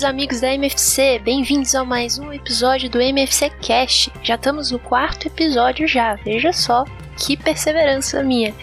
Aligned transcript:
queridos 0.00 0.04
amigos 0.04 0.40
da 0.40 0.54
MFC, 0.54 1.18
bem-vindos 1.18 1.74
a 1.74 1.84
mais 1.84 2.18
um 2.18 2.32
episódio 2.32 2.88
do 2.88 3.00
MFC 3.00 3.50
Cast. 3.60 4.10
Já 4.22 4.36
estamos 4.36 4.70
no 4.70 4.78
quarto 4.78 5.26
episódio 5.26 5.86
já, 5.86 6.14
veja 6.14 6.52
só 6.52 6.84
que 7.16 7.36
perseverança 7.36 8.22
minha. 8.22 8.54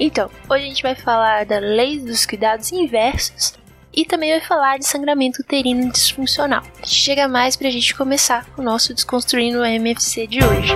Então, 0.00 0.30
hoje 0.48 0.64
a 0.64 0.66
gente 0.66 0.82
vai 0.82 0.94
falar 0.94 1.44
da 1.44 1.58
lei 1.58 1.98
dos 1.98 2.24
cuidados 2.24 2.72
inversos 2.72 3.54
e 3.94 4.06
também 4.06 4.30
vai 4.30 4.40
falar 4.40 4.78
de 4.78 4.86
sangramento 4.86 5.42
uterino 5.42 5.92
disfuncional. 5.92 6.62
Chega 6.84 7.28
mais 7.28 7.54
pra 7.54 7.70
gente 7.70 7.94
começar 7.94 8.46
o 8.56 8.62
nosso 8.62 8.94
Desconstruindo 8.94 9.60
o 9.60 9.64
MFC 9.66 10.26
de 10.26 10.38
hoje. 10.42 10.72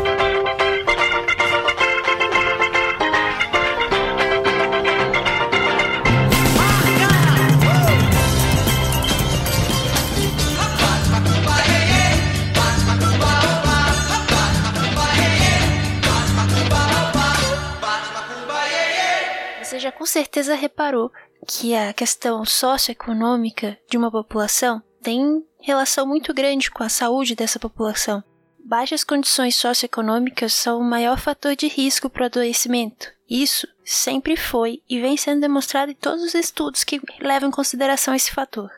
Com 20.03 20.07
certeza 20.07 20.57
reparou 20.57 21.13
que 21.47 21.77
a 21.77 21.93
questão 21.93 22.45
socioeconômica 22.45 23.79
de 23.89 23.97
uma 23.97 24.11
população 24.11 24.83
tem 25.01 25.47
relação 25.61 26.05
muito 26.05 26.35
grande 26.35 26.73
com 26.73 26.83
a 26.83 26.89
saúde 26.89 27.37
dessa 27.37 27.61
população. 27.61 28.21
Baixas 28.65 29.05
condições 29.05 29.55
socioeconômicas 29.55 30.55
são 30.55 30.81
o 30.81 30.85
maior 30.85 31.21
fator 31.21 31.55
de 31.55 31.69
risco 31.69 32.11
para 32.11 32.25
o 32.25 32.27
adoecimento. 32.27 33.13
Isso 33.31 33.69
sempre 33.85 34.37
foi 34.37 34.83
e 34.91 35.01
vem 35.01 35.17
sendo 35.17 35.41
demonstrado 35.41 35.93
em 35.93 35.95
todos 35.95 36.25
os 36.25 36.35
estudos 36.35 36.83
que 36.83 37.01
levam 37.21 37.51
em 37.51 37.53
consideração 37.53 38.13
esse 38.13 38.33
fator. 38.33 38.73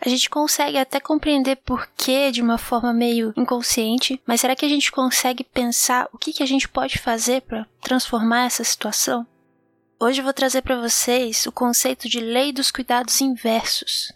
A 0.00 0.08
gente 0.08 0.30
consegue 0.30 0.78
até 0.78 0.98
compreender 0.98 1.56
por 1.56 1.86
que 1.94 2.30
de 2.30 2.40
uma 2.40 2.56
forma 2.56 2.94
meio 2.94 3.34
inconsciente, 3.36 4.18
mas 4.26 4.40
será 4.40 4.56
que 4.56 4.64
a 4.64 4.68
gente 4.68 4.90
consegue 4.90 5.44
pensar 5.44 6.08
o 6.10 6.16
que, 6.16 6.32
que 6.32 6.42
a 6.42 6.46
gente 6.46 6.66
pode 6.66 6.96
fazer 6.96 7.42
para 7.42 7.66
transformar 7.82 8.46
essa 8.46 8.64
situação? 8.64 9.26
Hoje 10.00 10.20
vou 10.20 10.32
trazer 10.32 10.62
para 10.62 10.80
vocês 10.80 11.46
o 11.46 11.52
conceito 11.52 12.08
de 12.08 12.18
lei 12.18 12.52
dos 12.52 12.70
cuidados 12.70 13.20
inversos. 13.20 14.12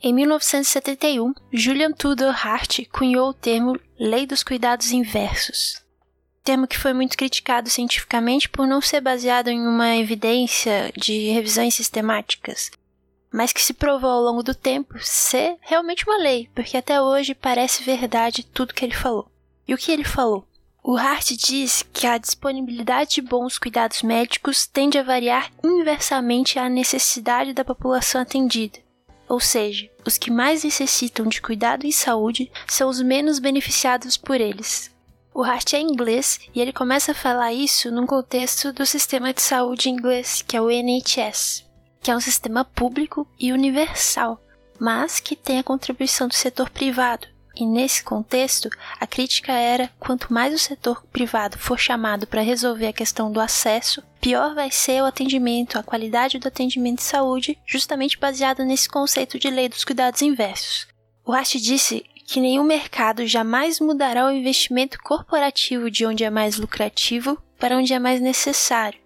Em 0.00 0.14
1971, 0.14 1.34
Julian 1.52 1.92
Tudor 1.92 2.32
Hart 2.46 2.86
cunhou 2.92 3.30
o 3.30 3.34
termo 3.34 3.78
lei 3.98 4.24
dos 4.24 4.44
cuidados 4.44 4.92
inversos. 4.92 5.82
Termo 6.44 6.68
que 6.68 6.78
foi 6.78 6.92
muito 6.92 7.16
criticado 7.16 7.68
cientificamente 7.68 8.48
por 8.48 8.66
não 8.66 8.80
ser 8.80 9.00
baseado 9.00 9.48
em 9.48 9.60
uma 9.60 9.96
evidência 9.96 10.92
de 10.96 11.28
revisões 11.30 11.74
sistemáticas, 11.74 12.70
mas 13.32 13.52
que 13.52 13.60
se 13.60 13.74
provou 13.74 14.08
ao 14.08 14.22
longo 14.22 14.44
do 14.44 14.54
tempo 14.54 14.96
ser 15.00 15.56
realmente 15.60 16.04
uma 16.06 16.18
lei, 16.18 16.48
porque 16.54 16.76
até 16.76 17.02
hoje 17.02 17.34
parece 17.34 17.82
verdade 17.82 18.44
tudo 18.44 18.72
que 18.72 18.84
ele 18.84 18.94
falou. 18.94 19.28
E 19.66 19.74
o 19.74 19.76
que 19.76 19.90
ele 19.90 20.04
falou? 20.04 20.46
O 20.90 20.96
Hart 20.96 21.32
diz 21.32 21.84
que 21.92 22.06
a 22.06 22.16
disponibilidade 22.16 23.16
de 23.16 23.20
bons 23.20 23.58
cuidados 23.58 24.02
médicos 24.02 24.66
tende 24.66 24.96
a 24.96 25.02
variar 25.02 25.52
inversamente 25.62 26.58
à 26.58 26.66
necessidade 26.66 27.52
da 27.52 27.62
população 27.62 28.22
atendida. 28.22 28.78
Ou 29.28 29.38
seja, 29.38 29.86
os 30.06 30.16
que 30.16 30.30
mais 30.30 30.64
necessitam 30.64 31.26
de 31.26 31.42
cuidado 31.42 31.84
em 31.84 31.92
saúde 31.92 32.50
são 32.66 32.88
os 32.88 33.02
menos 33.02 33.38
beneficiados 33.38 34.16
por 34.16 34.40
eles. 34.40 34.90
O 35.34 35.42
Hart 35.42 35.74
é 35.74 35.78
inglês 35.78 36.40
e 36.54 36.58
ele 36.58 36.72
começa 36.72 37.12
a 37.12 37.14
falar 37.14 37.52
isso 37.52 37.90
num 37.90 38.06
contexto 38.06 38.72
do 38.72 38.86
sistema 38.86 39.34
de 39.34 39.42
saúde 39.42 39.90
inglês, 39.90 40.40
que 40.40 40.56
é 40.56 40.60
o 40.62 40.70
NHS, 40.70 41.66
que 42.00 42.10
é 42.10 42.16
um 42.16 42.20
sistema 42.20 42.64
público 42.64 43.28
e 43.38 43.52
universal, 43.52 44.42
mas 44.80 45.20
que 45.20 45.36
tem 45.36 45.58
a 45.58 45.62
contribuição 45.62 46.28
do 46.28 46.34
setor 46.34 46.70
privado, 46.70 47.28
e 47.58 47.66
nesse 47.66 48.04
contexto, 48.04 48.70
a 49.00 49.06
crítica 49.06 49.52
era: 49.52 49.90
quanto 49.98 50.32
mais 50.32 50.54
o 50.54 50.58
setor 50.58 51.02
privado 51.12 51.58
for 51.58 51.76
chamado 51.76 52.26
para 52.26 52.40
resolver 52.40 52.86
a 52.86 52.92
questão 52.92 53.32
do 53.32 53.40
acesso, 53.40 54.00
pior 54.20 54.54
vai 54.54 54.70
ser 54.70 55.02
o 55.02 55.06
atendimento, 55.06 55.76
a 55.76 55.82
qualidade 55.82 56.38
do 56.38 56.46
atendimento 56.46 56.98
de 56.98 57.04
saúde, 57.04 57.58
justamente 57.66 58.16
baseado 58.16 58.64
nesse 58.64 58.88
conceito 58.88 59.38
de 59.38 59.50
lei 59.50 59.68
dos 59.68 59.84
cuidados 59.84 60.22
inversos. 60.22 60.86
O 61.24 61.32
Rast 61.32 61.56
disse 61.56 62.04
que 62.24 62.40
nenhum 62.40 62.62
mercado 62.62 63.26
jamais 63.26 63.80
mudará 63.80 64.26
o 64.26 64.30
investimento 64.30 64.98
corporativo 65.02 65.90
de 65.90 66.06
onde 66.06 66.22
é 66.22 66.30
mais 66.30 66.58
lucrativo 66.58 67.42
para 67.58 67.76
onde 67.76 67.92
é 67.92 67.98
mais 67.98 68.20
necessário. 68.20 69.00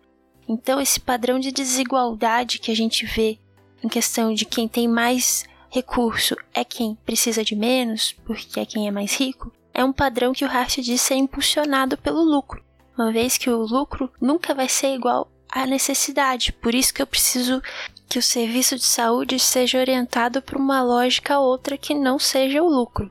Então, 0.47 0.81
esse 0.81 1.01
padrão 1.01 1.39
de 1.39 1.51
desigualdade 1.51 2.59
que 2.59 2.71
a 2.71 2.77
gente 2.77 3.07
vê 3.07 3.39
em 3.83 3.89
questão 3.89 4.35
de 4.35 4.45
quem 4.45 4.69
tem 4.69 4.87
mais 4.87 5.45
recurso 5.73 6.37
é 6.53 6.63
quem 6.65 6.95
precisa 6.97 7.43
de 7.43 7.57
menos, 7.57 8.15
porque 8.27 8.61
é 8.61 8.67
quem 8.67 8.87
é 8.87 8.91
mais 8.91 9.19
rico, 9.19 9.51
é 9.73 9.83
um 9.83 9.91
padrão 9.91 10.35
que 10.35 10.45
o 10.45 10.49
Hart 10.49 10.81
diz 10.81 11.01
ser 11.01 11.15
impulsionado 11.15 11.97
pelo 11.97 12.23
lucro, 12.23 12.63
uma 12.97 13.11
vez 13.11 13.39
que 13.39 13.49
o 13.49 13.63
lucro 13.63 14.13
nunca 14.21 14.53
vai 14.53 14.69
ser 14.69 14.95
igual 14.95 15.33
à 15.51 15.65
necessidade. 15.65 16.53
Por 16.53 16.75
isso 16.75 16.93
que 16.93 17.01
eu 17.01 17.07
preciso 17.07 17.63
que 18.07 18.19
o 18.19 18.23
serviço 18.23 18.77
de 18.77 18.85
saúde 18.85 19.39
seja 19.39 19.79
orientado 19.79 20.43
para 20.43 20.59
uma 20.59 20.83
lógica 20.83 21.39
outra 21.39 21.79
que 21.79 21.95
não 21.95 22.19
seja 22.19 22.63
o 22.63 22.69
lucro. 22.69 23.11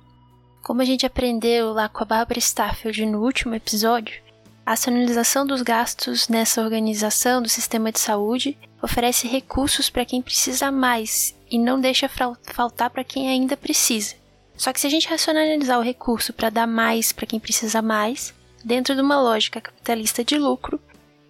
Como 0.61 0.83
a 0.83 0.85
gente 0.85 1.03
aprendeu 1.03 1.73
lá 1.73 1.89
com 1.89 2.03
a 2.03 2.05
Barbara 2.05 2.37
Stafford 2.37 3.07
no 3.07 3.23
último 3.23 3.55
episódio, 3.55 4.21
a 4.63 4.71
racionalização 4.71 5.47
dos 5.47 5.63
gastos 5.63 6.27
nessa 6.27 6.61
organização 6.61 7.41
do 7.41 7.49
sistema 7.49 7.91
de 7.91 7.99
saúde 7.99 8.55
oferece 8.83 9.27
recursos 9.27 9.89
para 9.89 10.05
quem 10.05 10.21
precisa 10.21 10.71
mais 10.71 11.35
e 11.51 11.59
não 11.59 11.79
deixa 11.79 12.09
faltar 12.43 12.89
para 12.89 13.03
quem 13.03 13.27
ainda 13.27 13.57
precisa. 13.57 14.15
Só 14.55 14.71
que 14.71 14.79
se 14.79 14.87
a 14.87 14.89
gente 14.89 15.09
racionalizar 15.09 15.77
o 15.77 15.83
recurso 15.83 16.31
para 16.31 16.49
dar 16.49 16.67
mais 16.67 17.11
para 17.11 17.25
quem 17.25 17.39
precisa 17.39 17.81
mais, 17.81 18.33
dentro 18.63 18.95
de 18.95 19.01
uma 19.01 19.21
lógica 19.21 19.59
capitalista 19.59 20.23
de 20.23 20.37
lucro, 20.37 20.79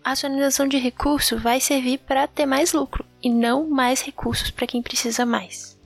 a 0.03 0.09
racionalização 0.09 0.67
de 0.67 0.77
recurso 0.77 1.37
vai 1.37 1.59
servir 1.59 1.97
para 1.99 2.27
ter 2.27 2.45
mais 2.45 2.73
lucro 2.73 3.05
e 3.21 3.29
não 3.29 3.67
mais 3.67 4.01
recursos 4.01 4.51
para 4.51 4.67
quem 4.67 4.81
precisa 4.81 5.25
mais. 5.25 5.77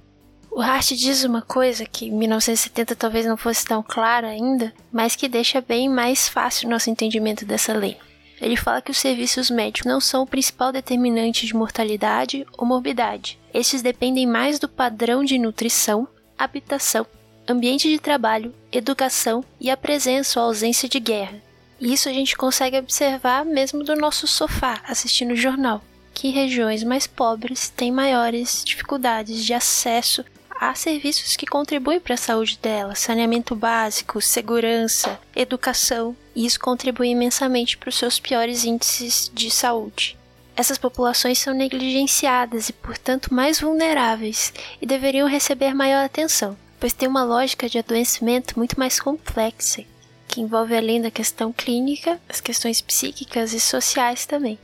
O 0.50 0.62
Hart 0.62 0.94
diz 0.94 1.24
uma 1.26 1.42
coisa 1.42 1.86
que 1.86 2.06
em 2.06 2.12
1970 2.12 2.96
talvez 2.96 3.26
não 3.26 3.36
fosse 3.36 3.66
tão 3.66 3.84
clara 3.84 4.28
ainda, 4.28 4.74
mas 4.92 5.16
que 5.16 5.28
deixa 5.28 5.60
bem 5.60 5.90
mais 5.90 6.30
fácil 6.30 6.70
nosso 6.70 6.90
entendimento 6.90 7.46
dessa 7.46 7.74
lei. 7.74 7.98
Ele 8.42 8.56
fala 8.56 8.82
que 8.82 8.92
os 8.92 8.98
serviços 8.98 9.50
médicos 9.50 9.86
não 9.86 10.00
são 10.00 10.24
o 10.24 10.28
principal 10.28 10.72
determinante 10.72 11.46
de 11.46 11.54
mortalidade 11.54 12.46
ou 12.58 12.66
morbidade. 12.66 13.38
Estes 13.56 13.82
dependem 13.82 14.28
mais 14.28 14.60
do 14.60 14.68
padrão 14.68 15.24
de 15.24 15.40
nutrição, 15.40 16.06
habitação, 16.38 17.08
ambiente 17.48 17.90
de 17.90 17.98
trabalho, 17.98 18.54
educação 18.70 19.46
e 19.62 19.70
a 19.70 19.78
presença 19.78 20.42
ou 20.42 20.48
ausência 20.48 20.90
de 20.90 21.00
guerra. 21.00 21.42
E 21.80 21.94
isso 21.94 22.10
a 22.10 22.12
gente 22.12 22.36
consegue 22.36 22.78
observar 22.78 23.46
mesmo 23.46 23.82
do 23.82 23.96
nosso 23.96 24.28
sofá 24.28 24.82
assistindo 24.86 25.32
o 25.32 25.38
jornal, 25.38 25.82
que 26.14 26.32
regiões 26.32 26.84
mais 26.84 27.08
pobres 27.08 27.70
têm 27.70 27.94
maiores 27.94 28.62
dificuldades 28.62 29.42
de 29.46 29.54
acesso 29.54 30.26
há 30.52 30.76
serviços 30.76 31.38
que 31.38 31.46
contribuem 31.46 32.02
para 32.02 32.16
a 32.16 32.18
saúde 32.18 32.60
dela, 32.62 32.94
saneamento 32.94 33.56
básico, 33.56 34.20
segurança, 34.20 35.18
educação, 35.34 36.14
e 36.36 36.46
isso 36.46 36.60
contribui 36.60 37.08
imensamente 37.08 37.78
para 37.78 37.88
os 37.88 37.96
seus 37.96 38.20
piores 38.20 38.66
índices 38.66 39.32
de 39.34 39.50
saúde. 39.50 40.18
Essas 40.58 40.78
populações 40.78 41.38
são 41.38 41.54
negligenciadas 41.54 42.70
e, 42.70 42.74
portanto, 42.74 43.34
mais 43.34 43.60
vulneráveis 43.60 44.54
e 44.82 44.86
deveriam 44.86 45.28
receber 45.28 45.74
maior 45.74 46.06
atenção, 46.06 46.58
pois 46.80 46.94
tem 46.94 47.10
uma 47.10 47.24
lógica 47.24 47.68
de 47.68 47.78
adoecimento 47.78 48.58
muito 48.58 48.80
mais 48.80 48.98
complexa, 49.00 49.84
que 50.30 50.40
envolve 50.40 50.76
além 50.76 51.02
da 51.02 51.12
questão 51.12 51.52
clínica, 51.52 52.22
as 52.30 52.40
questões 52.40 52.80
psíquicas 52.80 53.52
e 53.52 53.60
sociais 53.60 54.26
também. 54.26 54.58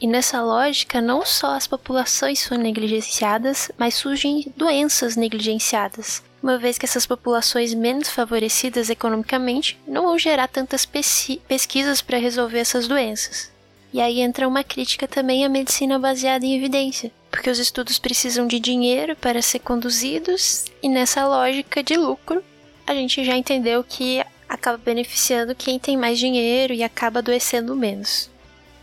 E 0.00 0.06
nessa 0.06 0.42
lógica, 0.42 1.00
não 1.00 1.24
só 1.24 1.54
as 1.54 1.66
populações 1.66 2.40
são 2.40 2.58
negligenciadas, 2.58 3.70
mas 3.78 3.94
surgem 3.94 4.52
doenças 4.56 5.16
negligenciadas, 5.16 6.22
uma 6.42 6.58
vez 6.58 6.76
que 6.76 6.84
essas 6.84 7.06
populações 7.06 7.72
menos 7.72 8.10
favorecidas 8.10 8.90
economicamente 8.90 9.78
não 9.86 10.02
vão 10.02 10.18
gerar 10.18 10.48
tantas 10.48 10.84
pesquisas 10.84 12.02
para 12.02 12.18
resolver 12.18 12.58
essas 12.58 12.86
doenças. 12.86 13.55
E 13.92 14.00
aí 14.00 14.20
entra 14.20 14.48
uma 14.48 14.64
crítica 14.64 15.06
também 15.06 15.44
à 15.44 15.48
medicina 15.48 15.98
baseada 15.98 16.44
em 16.44 16.56
evidência, 16.56 17.10
porque 17.30 17.48
os 17.48 17.58
estudos 17.58 17.98
precisam 17.98 18.46
de 18.46 18.58
dinheiro 18.58 19.16
para 19.16 19.40
ser 19.40 19.60
conduzidos, 19.60 20.64
e 20.82 20.88
nessa 20.88 21.26
lógica 21.26 21.82
de 21.82 21.96
lucro, 21.96 22.42
a 22.86 22.94
gente 22.94 23.24
já 23.24 23.36
entendeu 23.36 23.82
que 23.82 24.22
acaba 24.48 24.78
beneficiando 24.78 25.54
quem 25.54 25.78
tem 25.78 25.96
mais 25.96 26.18
dinheiro 26.18 26.72
e 26.72 26.82
acaba 26.82 27.18
adoecendo 27.18 27.74
menos. 27.74 28.30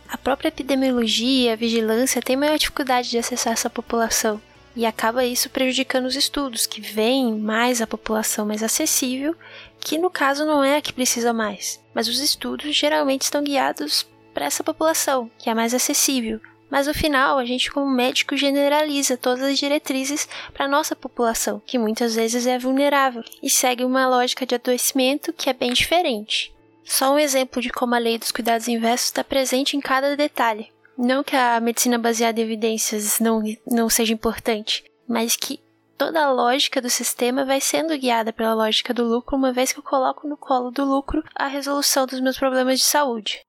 A 0.08 0.18
própria 0.18 0.48
epidemiologia 0.48 1.50
e 1.50 1.52
a 1.52 1.56
vigilância 1.56 2.20
têm 2.20 2.36
maior 2.36 2.58
dificuldade 2.58 3.10
de 3.10 3.18
acessar 3.18 3.52
essa 3.52 3.70
população, 3.70 4.40
e 4.76 4.84
acaba 4.84 5.24
isso 5.24 5.48
prejudicando 5.50 6.06
os 6.06 6.16
estudos, 6.16 6.66
que 6.66 6.80
veem 6.80 7.38
mais 7.38 7.80
a 7.80 7.86
população 7.86 8.44
mais 8.44 8.62
acessível, 8.62 9.36
que 9.80 9.98
no 9.98 10.10
caso 10.10 10.44
não 10.44 10.64
é 10.64 10.76
a 10.76 10.82
que 10.82 10.92
precisa 10.92 11.32
mais, 11.32 11.80
mas 11.94 12.08
os 12.08 12.18
estudos 12.18 12.74
geralmente 12.74 13.22
estão 13.22 13.42
guiados 13.42 14.06
para 14.34 14.44
essa 14.44 14.64
população, 14.64 15.30
que 15.38 15.48
é 15.48 15.54
mais 15.54 15.72
acessível, 15.72 16.40
Mas 16.70 16.88
no 16.88 16.94
final, 16.94 17.38
a 17.38 17.44
gente, 17.44 17.70
como 17.70 17.88
médico, 17.88 18.36
generaliza 18.36 19.16
todas 19.16 19.44
as 19.44 19.58
diretrizes 19.58 20.28
para 20.52 20.66
nossa 20.66 20.96
população, 20.96 21.62
que 21.64 21.78
muitas 21.78 22.16
vezes 22.16 22.48
é 22.48 22.58
vulnerável, 22.58 23.22
e 23.40 23.48
segue 23.48 23.84
uma 23.84 24.08
lógica 24.08 24.44
de 24.44 24.56
adoecimento 24.56 25.32
que 25.32 25.48
é 25.48 25.52
bem 25.52 25.72
diferente. 25.72 26.52
Só 26.84 27.14
um 27.14 27.18
exemplo 27.18 27.62
de 27.62 27.70
como 27.70 27.94
a 27.94 27.98
lei 27.98 28.18
dos 28.18 28.32
cuidados 28.32 28.66
inversos 28.66 29.06
está 29.06 29.22
presente 29.22 29.76
em 29.76 29.80
cada 29.80 30.16
detalhe. 30.16 30.72
Não 30.98 31.22
que 31.22 31.36
a 31.36 31.60
medicina 31.60 31.96
baseada 31.96 32.40
em 32.40 32.42
evidências 32.42 33.20
não, 33.20 33.40
não 33.66 33.88
seja 33.88 34.12
importante, 34.12 34.82
mas 35.08 35.36
que 35.36 35.60
toda 35.96 36.24
a 36.24 36.32
lógica 36.32 36.82
do 36.82 36.90
sistema 36.90 37.44
vai 37.44 37.60
sendo 37.60 37.96
guiada 37.96 38.32
pela 38.32 38.52
lógica 38.52 38.92
do 38.92 39.04
lucro, 39.04 39.36
uma 39.36 39.52
vez 39.52 39.72
que 39.72 39.78
eu 39.78 39.82
coloco 39.82 40.26
no 40.26 40.36
colo 40.36 40.70
do 40.70 40.84
lucro 40.84 41.22
a 41.34 41.46
resolução 41.46 42.04
dos 42.04 42.20
meus 42.20 42.36
problemas 42.36 42.80
de 42.80 42.84
saúde. 42.84 43.40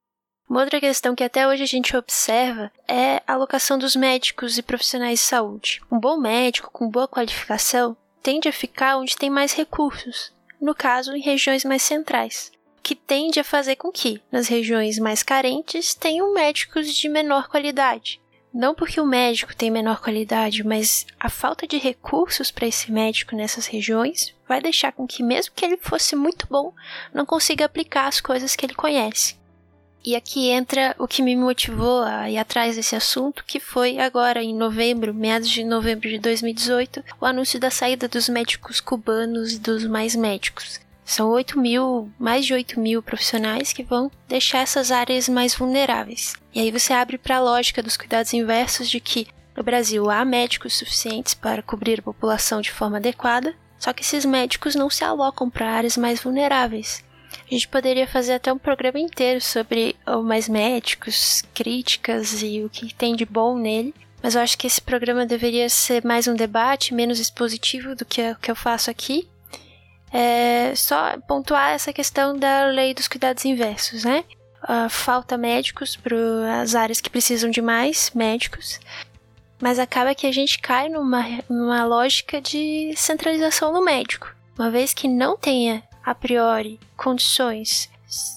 Uma 0.47 0.61
outra 0.61 0.79
questão 0.79 1.15
que 1.15 1.23
até 1.23 1.47
hoje 1.47 1.63
a 1.63 1.67
gente 1.67 1.97
observa 1.97 2.71
é 2.87 3.21
a 3.25 3.33
alocação 3.33 3.79
dos 3.79 3.95
médicos 3.95 4.59
e 4.59 4.61
profissionais 4.61 5.19
de 5.19 5.25
saúde. 5.25 5.81
Um 5.91 5.99
bom 5.99 6.17
médico 6.17 6.69
com 6.71 6.87
boa 6.87 7.07
qualificação 7.07 7.97
tende 8.21 8.47
a 8.47 8.53
ficar 8.53 8.97
onde 8.97 9.17
tem 9.17 9.29
mais 9.29 9.53
recursos, 9.53 10.31
no 10.61 10.75
caso, 10.75 11.15
em 11.15 11.21
regiões 11.21 11.65
mais 11.65 11.81
centrais, 11.81 12.51
que 12.83 12.93
tende 12.93 13.39
a 13.39 13.43
fazer 13.43 13.75
com 13.75 13.91
que, 13.91 14.21
nas 14.31 14.47
regiões 14.47 14.99
mais 14.99 15.23
carentes, 15.23 15.95
tenham 15.95 16.31
médicos 16.31 16.93
de 16.93 17.09
menor 17.09 17.47
qualidade. 17.47 18.21
Não 18.53 18.75
porque 18.75 19.01
o 19.01 19.05
médico 19.05 19.55
tem 19.55 19.71
menor 19.71 19.99
qualidade, 19.99 20.63
mas 20.63 21.07
a 21.19 21.29
falta 21.29 21.67
de 21.67 21.77
recursos 21.77 22.51
para 22.51 22.67
esse 22.67 22.91
médico 22.91 23.35
nessas 23.35 23.65
regiões 23.65 24.33
vai 24.47 24.61
deixar 24.61 24.91
com 24.91 25.07
que, 25.07 25.23
mesmo 25.23 25.53
que 25.55 25.65
ele 25.65 25.77
fosse 25.77 26.15
muito 26.15 26.47
bom, 26.47 26.71
não 27.11 27.25
consiga 27.25 27.65
aplicar 27.65 28.07
as 28.07 28.21
coisas 28.21 28.55
que 28.55 28.65
ele 28.65 28.75
conhece. 28.75 29.35
E 30.05 30.15
aqui 30.15 30.49
entra 30.51 30.95
o 30.99 31.07
que 31.07 31.23
me 31.23 31.35
motivou 31.35 32.03
a 32.03 32.29
ir 32.29 32.37
atrás 32.37 32.75
desse 32.75 32.95
assunto, 32.95 33.43
que 33.43 33.59
foi 33.59 33.97
agora 33.97 34.43
em 34.43 34.53
novembro, 34.53 35.11
meados 35.15 35.49
de 35.49 35.63
novembro 35.63 36.07
de 36.07 36.19
2018, 36.19 37.03
o 37.19 37.25
anúncio 37.25 37.59
da 37.59 37.71
saída 37.71 38.07
dos 38.07 38.29
médicos 38.29 38.79
cubanos 38.79 39.53
e 39.53 39.59
dos 39.59 39.83
mais 39.83 40.15
médicos. 40.15 40.79
São 41.03 41.29
8 41.29 41.59
mil, 41.59 42.11
mais 42.19 42.45
de 42.45 42.53
8 42.53 42.79
mil 42.79 43.01
profissionais 43.01 43.73
que 43.73 43.81
vão 43.81 44.11
deixar 44.27 44.59
essas 44.59 44.91
áreas 44.91 45.27
mais 45.27 45.55
vulneráveis. 45.55 46.35
E 46.53 46.59
aí 46.59 46.69
você 46.69 46.93
abre 46.93 47.17
para 47.17 47.37
a 47.37 47.41
lógica 47.41 47.81
dos 47.81 47.97
cuidados 47.97 48.31
inversos 48.31 48.87
de 48.87 48.99
que 48.99 49.27
no 49.57 49.63
Brasil 49.63 50.07
há 50.11 50.23
médicos 50.23 50.75
suficientes 50.77 51.33
para 51.33 51.63
cobrir 51.63 51.99
a 51.99 52.03
população 52.03 52.61
de 52.61 52.71
forma 52.71 52.97
adequada, 52.97 53.55
só 53.79 53.91
que 53.91 54.03
esses 54.03 54.23
médicos 54.23 54.75
não 54.75 54.87
se 54.87 55.03
alocam 55.03 55.49
para 55.49 55.71
áreas 55.71 55.97
mais 55.97 56.21
vulneráveis. 56.21 57.03
A 57.31 57.53
gente 57.53 57.67
poderia 57.67 58.07
fazer 58.07 58.33
até 58.33 58.51
um 58.51 58.57
programa 58.57 58.99
inteiro 58.99 59.39
sobre 59.39 59.95
o 60.05 60.21
mais 60.21 60.49
médicos, 60.49 61.43
críticas 61.53 62.41
e 62.41 62.63
o 62.63 62.69
que 62.69 62.93
tem 62.93 63.15
de 63.15 63.25
bom 63.25 63.57
nele, 63.57 63.93
mas 64.21 64.33
eu 64.33 64.41
acho 64.41 64.57
que 64.57 64.65
esse 64.65 64.81
programa 64.81 65.25
deveria 65.25 65.69
ser 65.69 66.03
mais 66.03 66.27
um 66.27 66.33
debate, 66.33 66.93
menos 66.93 67.19
expositivo 67.19 67.95
do 67.95 68.03
que 68.03 68.31
o 68.31 68.35
que 68.37 68.49
eu 68.49 68.55
faço 68.55 68.89
aqui. 68.89 69.27
É 70.11 70.73
só 70.75 71.17
pontuar 71.27 71.71
essa 71.71 71.93
questão 71.93 72.37
da 72.37 72.65
lei 72.67 72.93
dos 72.93 73.07
cuidados 73.07 73.45
inversos, 73.45 74.03
né? 74.03 74.23
Falta 74.89 75.37
médicos 75.37 75.95
para 75.95 76.61
as 76.61 76.73
áreas 76.73 76.99
que 76.99 77.09
precisam 77.09 77.51
de 77.51 77.61
mais 77.61 78.09
médicos, 78.15 78.79
mas 79.61 79.77
acaba 79.77 80.15
que 80.15 80.25
a 80.25 80.31
gente 80.31 80.57
cai 80.59 80.89
numa, 80.89 81.23
numa 81.47 81.85
lógica 81.85 82.41
de 82.41 82.93
centralização 82.97 83.71
no 83.71 83.83
médico. 83.83 84.33
Uma 84.57 84.71
vez 84.71 84.93
que 84.93 85.07
não 85.07 85.37
tenha, 85.37 85.83
a 86.05 86.13
priori, 86.13 86.79
condições 86.95 87.89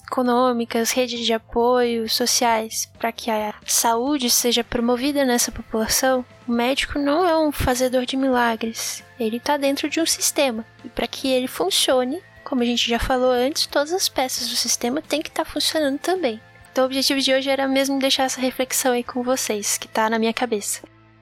econômicas, 0.07 0.91
redes 0.91 1.25
de 1.25 1.31
apoio 1.31 2.09
sociais 2.09 2.91
para 2.97 3.11
que 3.11 3.29
a 3.29 3.53
saúde 3.65 4.29
seja 4.29 4.63
promovida 4.63 5.23
nessa 5.23 5.51
população, 5.51 6.25
o 6.47 6.51
médico 6.51 6.97
não 6.97 7.25
é 7.25 7.37
um 7.37 7.51
fazedor 7.51 8.05
de 8.05 8.17
milagres. 8.17 9.03
Ele 9.19 9.37
está 9.37 9.55
dentro 9.55 9.89
de 9.89 10.01
um 10.01 10.05
sistema. 10.05 10.65
E 10.83 10.89
para 10.89 11.07
que 11.07 11.27
ele 11.27 11.47
funcione, 11.47 12.21
como 12.43 12.63
a 12.63 12.65
gente 12.65 12.89
já 12.89 12.97
falou 12.97 13.31
antes, 13.31 13.67
todas 13.67 13.93
as 13.93 14.09
peças 14.09 14.49
do 14.49 14.55
sistema 14.55 15.01
têm 15.01 15.21
que 15.21 15.29
estar 15.29 15.45
tá 15.45 15.49
funcionando 15.49 15.99
também. 15.99 16.41
Então 16.71 16.83
o 16.83 16.87
objetivo 16.87 17.21
de 17.21 17.33
hoje 17.33 17.49
era 17.49 17.67
mesmo 17.67 17.99
deixar 17.99 18.23
essa 18.23 18.41
reflexão 18.41 18.93
aí 18.93 19.03
com 19.03 19.21
vocês, 19.21 19.77
que 19.77 19.85
está 19.85 20.09
na 20.09 20.19
minha 20.19 20.33
cabeça 20.33 20.81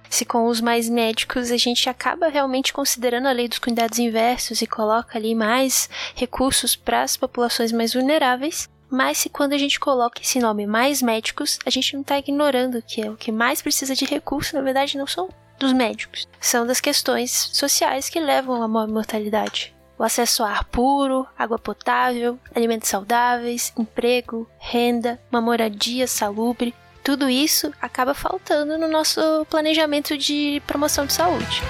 se 0.09 0.25
com 0.25 0.47
os 0.47 0.61
mais 0.61 0.89
médicos 0.89 1.51
a 1.51 1.57
gente 1.57 1.89
acaba 1.89 2.27
realmente 2.27 2.73
considerando 2.73 3.27
a 3.27 3.31
lei 3.31 3.47
dos 3.47 3.59
cuidados 3.59 3.99
inversos 3.99 4.61
e 4.61 4.67
coloca 4.67 5.17
ali 5.17 5.35
mais 5.35 5.89
recursos 6.15 6.75
para 6.75 7.03
as 7.03 7.17
populações 7.17 7.71
mais 7.71 7.93
vulneráveis, 7.93 8.69
mas 8.89 9.17
se 9.17 9.29
quando 9.29 9.53
a 9.53 9.57
gente 9.57 9.79
coloca 9.79 10.21
esse 10.21 10.39
nome 10.39 10.65
mais 10.65 11.01
médicos, 11.01 11.59
a 11.65 11.69
gente 11.69 11.93
não 11.93 12.01
está 12.01 12.17
ignorando 12.17 12.81
que 12.81 13.01
é 13.01 13.09
o 13.09 13.17
que 13.17 13.31
mais 13.31 13.61
precisa 13.61 13.95
de 13.95 14.05
recurso, 14.05 14.55
na 14.55 14.61
verdade 14.61 14.97
não 14.97 15.07
são 15.07 15.29
dos 15.59 15.73
médicos, 15.73 16.27
são 16.39 16.65
das 16.65 16.79
questões 16.79 17.49
sociais 17.53 18.09
que 18.09 18.19
levam 18.19 18.61
à 18.61 18.67
mortalidade. 18.67 19.75
O 19.97 20.03
acesso 20.03 20.43
a 20.43 20.51
ar 20.51 20.63
puro, 20.65 21.25
água 21.35 21.57
potável, 21.57 22.39
alimentos 22.53 22.87
saudáveis, 22.87 23.73
emprego, 23.75 24.47
renda, 24.59 25.19
uma 25.31 25.41
moradia 25.41 26.05
salubre, 26.07 26.73
tudo 27.07 27.29
isso 27.29 27.71
acaba 27.81 28.13
faltando 28.13 28.77
no 28.77 28.85
nosso 28.85 29.21
planejamento 29.49 30.17
de 30.17 30.61
promoção 30.67 31.05
de 31.05 31.13
saúde. 31.13 31.63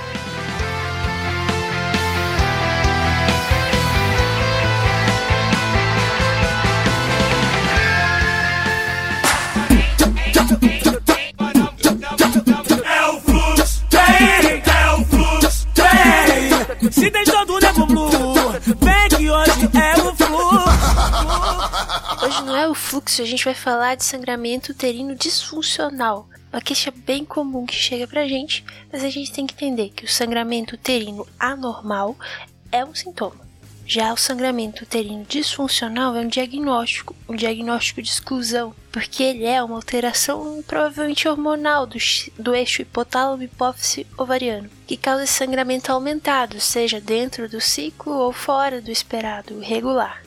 O 16.81 16.87
o 16.87 16.91
Se 16.91 17.11
tem 17.11 17.23
todo 17.25 17.59
nego 17.59 17.85
blue, 17.85 18.09
vem 18.81 19.09
que 19.09 19.29
hoje 19.29 19.69
é 19.75 20.01
o 20.01 20.15
Hoje 22.27 22.43
não 22.43 22.57
é 22.57 22.67
o 22.67 22.75
fluxo, 22.75 23.21
a 23.21 23.25
gente 23.25 23.45
vai 23.45 23.53
falar 23.53 23.95
de 23.95 24.03
sangramento 24.03 24.73
uterino 24.73 25.15
disfuncional. 25.15 26.27
Uma 26.51 26.59
queixa 26.59 26.91
bem 26.91 27.23
comum 27.23 27.65
que 27.65 27.73
chega 27.73 28.05
pra 28.05 28.27
gente, 28.27 28.65
mas 28.91 29.01
a 29.01 29.09
gente 29.09 29.31
tem 29.31 29.47
que 29.47 29.53
entender 29.53 29.91
que 29.95 30.03
o 30.03 30.09
sangramento 30.09 30.75
uterino 30.75 31.25
anormal 31.39 32.17
é 32.69 32.83
um 32.83 32.93
sintoma. 32.93 33.47
Já 33.85 34.11
o 34.11 34.17
sangramento 34.17 34.83
uterino 34.83 35.23
disfuncional 35.23 36.17
é 36.17 36.19
um 36.19 36.27
diagnóstico, 36.27 37.15
um 37.29 37.33
diagnóstico 37.33 38.01
de 38.01 38.09
exclusão, 38.09 38.75
porque 38.91 39.23
ele 39.23 39.45
é 39.45 39.63
uma 39.63 39.75
alteração 39.75 40.61
provavelmente 40.67 41.29
hormonal 41.29 41.87
do, 41.87 41.97
do 42.37 42.53
eixo 42.53 42.81
hipotálamo 42.81 43.43
hipófise 43.43 44.05
ovariano, 44.17 44.69
que 44.85 44.97
causa 44.97 45.23
esse 45.23 45.31
sangramento 45.31 45.93
aumentado, 45.93 46.59
seja 46.59 46.99
dentro 46.99 47.47
do 47.47 47.61
ciclo 47.61 48.11
ou 48.11 48.33
fora 48.33 48.81
do 48.81 48.91
esperado, 48.91 49.61
regular. 49.61 50.26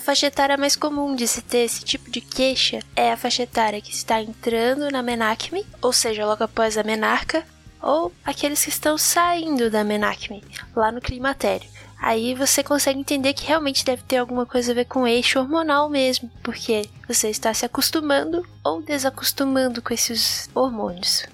A 0.00 0.02
faixa 0.02 0.28
etária 0.28 0.56
mais 0.56 0.76
comum 0.76 1.14
de 1.14 1.28
se 1.28 1.42
ter 1.42 1.58
esse 1.58 1.84
tipo 1.84 2.10
de 2.10 2.22
queixa 2.22 2.78
é 2.96 3.12
a 3.12 3.18
faixa 3.18 3.42
etária 3.42 3.82
que 3.82 3.92
está 3.92 4.18
entrando 4.22 4.90
na 4.90 5.02
menacme, 5.02 5.66
ou 5.82 5.92
seja, 5.92 6.24
logo 6.24 6.42
após 6.42 6.78
a 6.78 6.82
menarca, 6.82 7.44
ou 7.82 8.10
aqueles 8.24 8.64
que 8.64 8.70
estão 8.70 8.96
saindo 8.96 9.70
da 9.70 9.84
menacme, 9.84 10.42
lá 10.74 10.90
no 10.90 11.02
climatério. 11.02 11.68
Aí 12.00 12.34
você 12.34 12.64
consegue 12.64 12.98
entender 12.98 13.34
que 13.34 13.44
realmente 13.44 13.84
deve 13.84 14.02
ter 14.04 14.16
alguma 14.16 14.46
coisa 14.46 14.72
a 14.72 14.74
ver 14.74 14.86
com 14.86 15.06
eixo 15.06 15.38
hormonal 15.38 15.90
mesmo, 15.90 16.30
porque 16.42 16.88
você 17.06 17.28
está 17.28 17.52
se 17.52 17.66
acostumando 17.66 18.42
ou 18.64 18.80
desacostumando 18.80 19.82
com 19.82 19.92
esses 19.92 20.48
hormônios. 20.54 21.26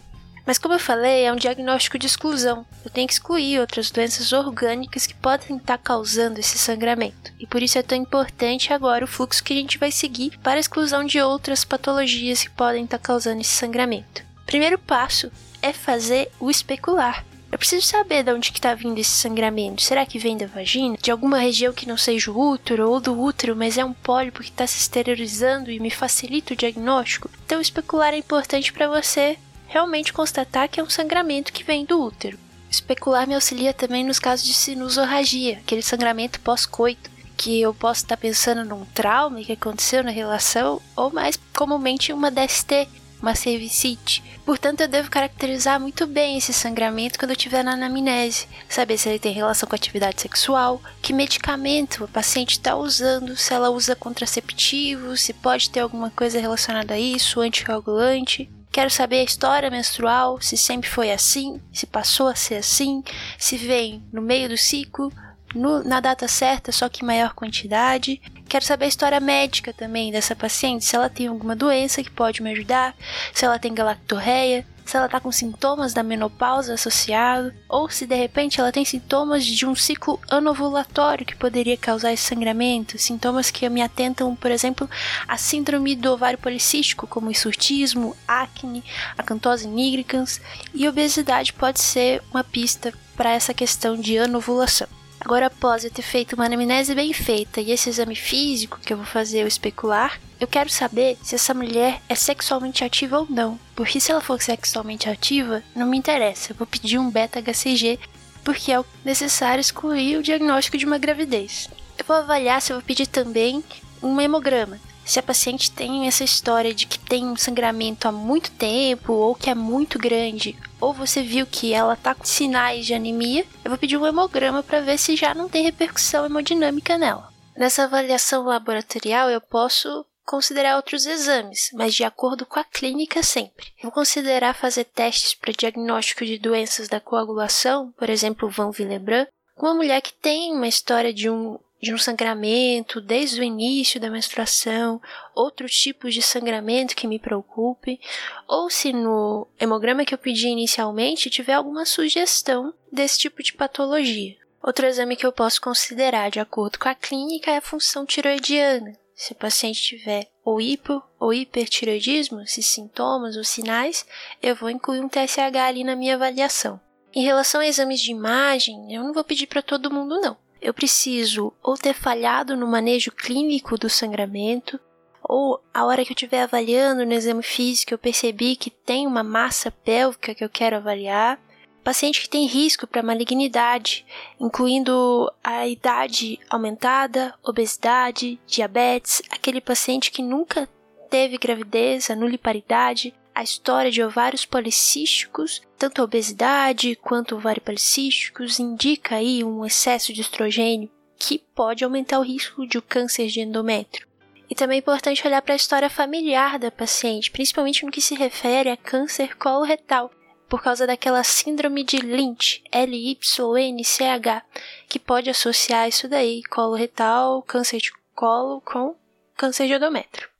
Mas 0.46 0.58
como 0.58 0.74
eu 0.74 0.78
falei, 0.78 1.24
é 1.24 1.32
um 1.32 1.36
diagnóstico 1.36 1.98
de 1.98 2.06
exclusão. 2.06 2.64
Eu 2.84 2.90
tenho 2.90 3.08
que 3.08 3.12
excluir 3.12 3.58
outras 3.58 3.90
doenças 3.90 4.32
orgânicas 4.32 5.04
que 5.04 5.14
podem 5.14 5.56
estar 5.56 5.76
causando 5.76 6.38
esse 6.38 6.56
sangramento. 6.56 7.32
E 7.40 7.46
por 7.46 7.62
isso 7.62 7.76
é 7.78 7.82
tão 7.82 7.98
importante 7.98 8.72
agora 8.72 9.04
o 9.04 9.08
fluxo 9.08 9.42
que 9.42 9.52
a 9.52 9.56
gente 9.56 9.76
vai 9.76 9.90
seguir 9.90 10.38
para 10.38 10.54
a 10.54 10.60
exclusão 10.60 11.04
de 11.04 11.20
outras 11.20 11.64
patologias 11.64 12.44
que 12.44 12.50
podem 12.50 12.84
estar 12.84 12.98
causando 12.98 13.40
esse 13.40 13.50
sangramento. 13.50 14.22
Primeiro 14.46 14.78
passo 14.78 15.32
é 15.60 15.72
fazer 15.72 16.30
o 16.38 16.48
especular. 16.48 17.24
Eu 17.50 17.58
preciso 17.58 17.86
saber 17.86 18.22
de 18.22 18.32
onde 18.32 18.50
está 18.50 18.74
vindo 18.74 18.98
esse 18.98 19.10
sangramento. 19.10 19.82
Será 19.82 20.04
que 20.04 20.18
vem 20.18 20.36
da 20.36 20.46
vagina? 20.46 20.98
De 21.00 21.10
alguma 21.10 21.38
região 21.38 21.72
que 21.72 21.88
não 21.88 21.96
seja 21.96 22.30
o 22.30 22.50
útero 22.50 22.90
ou 22.90 23.00
do 23.00 23.18
útero, 23.18 23.56
mas 23.56 23.78
é 23.78 23.84
um 23.84 23.92
pólipo 23.92 24.42
que 24.42 24.50
está 24.50 24.66
se 24.66 24.78
esterilizando 24.78 25.70
e 25.70 25.80
me 25.80 25.90
facilita 25.90 26.52
o 26.52 26.56
diagnóstico? 26.56 27.30
Então, 27.44 27.60
especular 27.60 28.12
é 28.12 28.18
importante 28.18 28.72
para 28.72 28.88
você 28.88 29.38
realmente 29.66 30.12
constatar 30.12 30.68
que 30.68 30.80
é 30.80 30.82
um 30.82 30.90
sangramento 30.90 31.52
que 31.52 31.64
vem 31.64 31.84
do 31.84 32.02
útero. 32.02 32.38
Especular 32.70 33.26
me 33.26 33.34
auxilia 33.34 33.72
também 33.72 34.04
nos 34.04 34.18
casos 34.18 34.44
de 34.46 34.54
sinusorragia, 34.54 35.58
aquele 35.58 35.82
sangramento 35.82 36.40
pós-coito, 36.40 37.10
que 37.36 37.60
eu 37.60 37.74
posso 37.74 38.02
estar 38.02 38.16
pensando 38.16 38.64
num 38.64 38.84
trauma 38.86 39.42
que 39.42 39.52
aconteceu 39.52 40.02
na 40.02 40.10
relação, 40.10 40.80
ou 40.96 41.12
mais 41.12 41.38
comumente 41.54 42.12
uma 42.12 42.30
DST, 42.30 42.88
uma 43.20 43.34
cervicite. 43.34 44.22
Portanto, 44.44 44.80
eu 44.80 44.88
devo 44.88 45.10
caracterizar 45.10 45.80
muito 45.80 46.06
bem 46.06 46.38
esse 46.38 46.52
sangramento 46.52 47.18
quando 47.18 47.30
eu 47.30 47.36
estiver 47.36 47.62
na 47.62 47.72
anamnese, 47.72 48.46
saber 48.68 48.96
se 48.96 49.08
ele 49.08 49.18
tem 49.18 49.32
relação 49.32 49.68
com 49.68 49.74
atividade 49.74 50.20
sexual, 50.20 50.80
que 51.02 51.12
medicamento 51.12 52.04
a 52.04 52.08
paciente 52.08 52.52
está 52.52 52.76
usando, 52.76 53.36
se 53.36 53.52
ela 53.52 53.70
usa 53.70 53.96
contraceptivo, 53.96 55.16
se 55.16 55.32
pode 55.32 55.70
ter 55.70 55.80
alguma 55.80 56.10
coisa 56.10 56.40
relacionada 56.40 56.94
a 56.94 56.98
isso, 56.98 57.40
anticoagulante 57.40 58.48
Quero 58.76 58.90
saber 58.90 59.20
a 59.20 59.24
história 59.24 59.70
menstrual, 59.70 60.38
se 60.38 60.54
sempre 60.54 60.86
foi 60.86 61.10
assim, 61.10 61.62
se 61.72 61.86
passou 61.86 62.28
a 62.28 62.34
ser 62.34 62.56
assim, 62.56 63.02
se 63.38 63.56
vem 63.56 64.04
no 64.12 64.20
meio 64.20 64.50
do 64.50 64.58
ciclo, 64.58 65.10
no, 65.56 65.82
na 65.82 66.00
data 66.00 66.28
certa, 66.28 66.70
só 66.72 66.88
que 66.88 67.02
em 67.02 67.06
maior 67.06 67.34
quantidade. 67.34 68.20
Quero 68.48 68.64
saber 68.64 68.84
a 68.84 68.88
história 68.88 69.20
médica 69.20 69.72
também 69.72 70.12
dessa 70.12 70.36
paciente, 70.36 70.84
se 70.84 70.94
ela 70.94 71.08
tem 71.08 71.26
alguma 71.26 71.56
doença 71.56 72.02
que 72.02 72.10
pode 72.10 72.42
me 72.42 72.52
ajudar, 72.52 72.94
se 73.34 73.44
ela 73.44 73.58
tem 73.58 73.74
galactorreia, 73.74 74.64
se 74.86 74.96
ela 74.96 75.08
tá 75.08 75.18
com 75.18 75.32
sintomas 75.32 75.92
da 75.92 76.02
menopausa 76.02 76.74
associado, 76.74 77.52
ou 77.68 77.90
se 77.90 78.06
de 78.06 78.14
repente 78.14 78.60
ela 78.60 78.70
tem 78.70 78.84
sintomas 78.84 79.44
de 79.44 79.66
um 79.66 79.74
ciclo 79.74 80.20
anovulatório 80.30 81.26
que 81.26 81.34
poderia 81.34 81.76
causar 81.76 82.12
esse 82.12 82.22
sangramento, 82.22 82.96
sintomas 82.96 83.50
que 83.50 83.68
me 83.68 83.82
atentam, 83.82 84.34
por 84.36 84.50
exemplo, 84.50 84.88
a 85.26 85.36
síndrome 85.36 85.96
do 85.96 86.12
ovário 86.12 86.38
policístico, 86.38 87.06
como 87.06 87.30
o 87.30 87.34
surtismo, 87.34 88.16
acne, 88.28 88.84
acantose 89.18 89.66
nigricans, 89.66 90.40
e 90.72 90.88
obesidade 90.88 91.52
pode 91.52 91.80
ser 91.80 92.22
uma 92.30 92.44
pista 92.44 92.94
para 93.16 93.32
essa 93.32 93.52
questão 93.52 93.96
de 93.96 94.16
anovulação. 94.18 94.95
Agora, 95.26 95.46
após 95.46 95.82
eu 95.82 95.90
ter 95.90 96.02
feito 96.02 96.34
uma 96.34 96.44
anamnese 96.44 96.94
bem 96.94 97.12
feita 97.12 97.60
e 97.60 97.72
esse 97.72 97.88
exame 97.88 98.14
físico 98.14 98.78
que 98.78 98.92
eu 98.92 98.96
vou 98.96 99.04
fazer 99.04 99.42
eu 99.42 99.48
especular, 99.48 100.20
eu 100.38 100.46
quero 100.46 100.70
saber 100.70 101.18
se 101.20 101.34
essa 101.34 101.52
mulher 101.52 102.00
é 102.08 102.14
sexualmente 102.14 102.84
ativa 102.84 103.18
ou 103.18 103.26
não. 103.28 103.58
Porque 103.74 103.98
se 103.98 104.12
ela 104.12 104.20
for 104.20 104.40
sexualmente 104.40 105.10
ativa, 105.10 105.64
não 105.74 105.88
me 105.88 105.98
interessa. 105.98 106.52
Eu 106.52 106.56
vou 106.56 106.64
pedir 106.64 107.00
um 107.00 107.10
beta-HCG 107.10 107.98
porque 108.44 108.70
é 108.70 108.80
necessário 109.04 109.60
excluir 109.60 110.16
o 110.16 110.22
diagnóstico 110.22 110.78
de 110.78 110.86
uma 110.86 110.96
gravidez. 110.96 111.68
Eu 111.98 112.04
vou 112.06 112.14
avaliar 112.18 112.62
se 112.62 112.72
eu 112.72 112.76
vou 112.76 112.86
pedir 112.86 113.08
também 113.08 113.64
um 114.00 114.20
hemograma. 114.20 114.78
Se 115.06 115.20
a 115.20 115.22
paciente 115.22 115.70
tem 115.70 116.08
essa 116.08 116.24
história 116.24 116.74
de 116.74 116.84
que 116.84 116.98
tem 116.98 117.24
um 117.24 117.36
sangramento 117.36 118.08
há 118.08 118.12
muito 118.12 118.50
tempo 118.50 119.12
ou 119.12 119.36
que 119.36 119.48
é 119.48 119.54
muito 119.54 120.00
grande 120.00 120.58
ou 120.80 120.92
você 120.92 121.22
viu 121.22 121.46
que 121.46 121.72
ela 121.72 121.94
tá 121.94 122.12
com 122.12 122.24
sinais 122.24 122.84
de 122.84 122.92
anemia, 122.92 123.46
eu 123.64 123.70
vou 123.70 123.78
pedir 123.78 123.96
um 123.96 124.04
hemograma 124.04 124.64
para 124.64 124.80
ver 124.80 124.98
se 124.98 125.14
já 125.14 125.32
não 125.32 125.48
tem 125.48 125.62
repercussão 125.62 126.26
hemodinâmica 126.26 126.98
nela. 126.98 127.32
Nessa 127.56 127.84
avaliação 127.84 128.44
laboratorial, 128.44 129.30
eu 129.30 129.40
posso 129.40 130.04
considerar 130.24 130.74
outros 130.74 131.06
exames, 131.06 131.70
mas 131.72 131.94
de 131.94 132.02
acordo 132.02 132.44
com 132.44 132.58
a 132.58 132.64
clínica 132.64 133.22
sempre. 133.22 133.72
Vou 133.80 133.92
considerar 133.92 134.54
fazer 134.54 134.84
testes 134.84 135.34
para 135.34 135.52
diagnóstico 135.52 136.26
de 136.26 136.36
doenças 136.36 136.88
da 136.88 137.00
coagulação, 137.00 137.92
por 137.96 138.10
exemplo, 138.10 138.50
Van 138.50 138.72
Willebrand, 138.76 139.28
com 139.54 139.66
uma 139.66 139.74
mulher 139.74 140.02
que 140.02 140.12
tem 140.12 140.52
uma 140.52 140.66
história 140.66 141.14
de 141.14 141.30
um 141.30 141.58
de 141.86 141.94
um 141.94 141.98
sangramento 141.98 143.00
desde 143.00 143.40
o 143.40 143.44
início 143.44 144.00
da 144.00 144.10
menstruação, 144.10 145.00
outros 145.34 145.72
tipos 145.72 146.12
de 146.12 146.20
sangramento 146.20 146.96
que 146.96 147.06
me 147.06 147.18
preocupe, 147.18 148.00
ou 148.48 148.68
se 148.68 148.92
no 148.92 149.46
hemograma 149.58 150.04
que 150.04 150.12
eu 150.12 150.18
pedi 150.18 150.48
inicialmente 150.48 151.30
tiver 151.30 151.52
alguma 151.52 151.86
sugestão 151.86 152.74
desse 152.90 153.18
tipo 153.18 153.40
de 153.40 153.52
patologia. 153.52 154.36
Outro 154.60 154.84
exame 154.84 155.14
que 155.14 155.24
eu 155.24 155.30
posso 155.30 155.60
considerar 155.60 156.28
de 156.28 156.40
acordo 156.40 156.76
com 156.76 156.88
a 156.88 156.94
clínica 156.94 157.52
é 157.52 157.58
a 157.58 157.62
função 157.62 158.04
tiroidiana. 158.04 158.98
Se 159.14 159.30
o 159.30 159.36
paciente 159.36 159.80
tiver 159.80 160.26
ou 160.44 160.60
hipo 160.60 161.00
ou 161.20 161.32
hipertiroidismo, 161.32 162.42
esses 162.42 162.66
sintomas 162.66 163.36
ou 163.36 163.44
sinais, 163.44 164.04
eu 164.42 164.56
vou 164.56 164.68
incluir 164.68 165.00
um 165.00 165.08
TSH 165.08 165.56
ali 165.56 165.84
na 165.84 165.94
minha 165.94 166.16
avaliação. 166.16 166.80
Em 167.14 167.22
relação 167.22 167.60
a 167.60 167.66
exames 167.66 168.00
de 168.00 168.10
imagem, 168.10 168.92
eu 168.92 169.04
não 169.04 169.12
vou 169.12 169.22
pedir 169.22 169.46
para 169.46 169.62
todo 169.62 169.90
mundo 169.90 170.20
não 170.20 170.36
eu 170.66 170.74
preciso 170.74 171.52
ou 171.62 171.76
ter 171.76 171.94
falhado 171.94 172.56
no 172.56 172.66
manejo 172.66 173.12
clínico 173.12 173.78
do 173.78 173.88
sangramento, 173.88 174.80
ou 175.22 175.62
a 175.72 175.84
hora 175.84 176.04
que 176.04 176.10
eu 176.10 176.14
estiver 176.14 176.42
avaliando 176.42 177.06
no 177.06 177.12
exame 177.12 177.42
físico 177.42 177.94
eu 177.94 177.98
percebi 177.98 178.56
que 178.56 178.68
tem 178.68 179.06
uma 179.06 179.22
massa 179.22 179.70
pélvica 179.70 180.34
que 180.34 180.42
eu 180.42 180.48
quero 180.48 180.74
avaliar. 180.74 181.40
Paciente 181.84 182.20
que 182.20 182.28
tem 182.28 182.48
risco 182.48 182.84
para 182.84 183.00
malignidade, 183.00 184.04
incluindo 184.40 185.32
a 185.42 185.68
idade 185.68 186.40
aumentada, 186.50 187.32
obesidade, 187.44 188.40
diabetes, 188.44 189.22
aquele 189.30 189.60
paciente 189.60 190.10
que 190.10 190.20
nunca 190.20 190.68
teve 191.08 191.38
gravidez, 191.38 192.10
a 192.10 192.16
nuliparidade, 192.16 193.14
a 193.36 193.42
história 193.42 193.90
de 193.90 194.02
ovários 194.02 194.46
policísticos, 194.46 195.60
tanto 195.76 196.00
a 196.00 196.04
obesidade 196.06 196.96
quanto 196.96 197.36
ovários 197.36 197.62
policísticos, 197.62 198.58
indica 198.58 199.16
aí 199.16 199.44
um 199.44 199.62
excesso 199.62 200.10
de 200.10 200.22
estrogênio 200.22 200.90
que 201.18 201.38
pode 201.54 201.84
aumentar 201.84 202.18
o 202.18 202.22
risco 202.22 202.66
de 202.66 202.78
um 202.78 202.80
câncer 202.80 203.26
de 203.26 203.40
endométrio. 203.40 204.08
E 204.48 204.54
também 204.54 204.76
é 204.76 204.78
importante 204.78 205.26
olhar 205.26 205.42
para 205.42 205.52
a 205.52 205.56
história 205.56 205.90
familiar 205.90 206.58
da 206.58 206.70
paciente, 206.70 207.30
principalmente 207.30 207.84
no 207.84 207.90
que 207.90 208.00
se 208.00 208.14
refere 208.14 208.70
a 208.70 208.76
câncer 208.76 209.36
coloretal, 209.36 210.10
por 210.48 210.62
causa 210.62 210.86
daquela 210.86 211.22
síndrome 211.22 211.84
de 211.84 211.98
Lynch, 211.98 212.64
L-Y-N-C-H, 212.72 214.42
que 214.88 214.98
pode 214.98 215.28
associar 215.28 215.86
isso 215.86 216.08
daí, 216.08 216.42
coloretal, 216.44 217.42
câncer 217.42 217.82
de 217.82 217.92
colo 218.14 218.62
com 218.62 218.96
câncer 219.36 219.66
de 219.66 219.74
endométrio. 219.74 220.35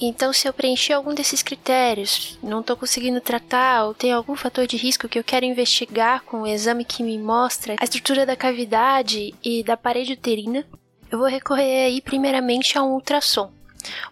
Então, 0.00 0.32
se 0.32 0.46
eu 0.46 0.52
preencher 0.52 0.92
algum 0.92 1.14
desses 1.14 1.42
critérios, 1.42 2.38
não 2.42 2.60
estou 2.60 2.76
conseguindo 2.76 3.20
tratar 3.20 3.86
ou 3.86 3.94
tem 3.94 4.12
algum 4.12 4.36
fator 4.36 4.66
de 4.66 4.76
risco 4.76 5.08
que 5.08 5.18
eu 5.18 5.24
quero 5.24 5.46
investigar 5.46 6.22
com 6.22 6.42
o 6.42 6.46
exame 6.46 6.84
que 6.84 7.02
me 7.02 7.18
mostra 7.18 7.76
a 7.78 7.84
estrutura 7.84 8.26
da 8.26 8.36
cavidade 8.36 9.34
e 9.42 9.62
da 9.62 9.76
parede 9.76 10.12
uterina, 10.12 10.66
eu 11.10 11.18
vou 11.18 11.28
recorrer 11.28 11.86
aí 11.86 12.00
primeiramente 12.00 12.76
a 12.76 12.82
um 12.82 12.92
ultrassom. 12.92 13.50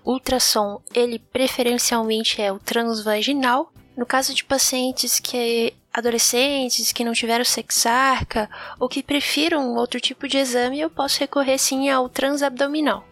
O 0.05 0.13
ultrassom, 0.13 0.81
ele 0.95 1.19
preferencialmente 1.19 2.41
é 2.41 2.53
o 2.53 2.59
transvaginal. 2.59 3.73
No 3.97 4.07
caso 4.07 4.35
de 4.35 4.45
pacientes 4.45 5.21
que 5.21 5.75
adolescentes 5.93 6.93
que 6.93 7.05
não 7.05 7.13
tiveram 7.13 7.45
sexarca 7.45 8.51
ou 8.81 8.89
que 8.89 9.03
prefiram 9.03 9.75
outro 9.77 10.01
tipo 10.01 10.27
de 10.27 10.39
exame, 10.39 10.81
eu 10.81 10.91
posso 10.91 11.21
recorrer 11.21 11.59
sim 11.59 11.89
ao 11.89 12.09
transabdominal. 12.09 13.05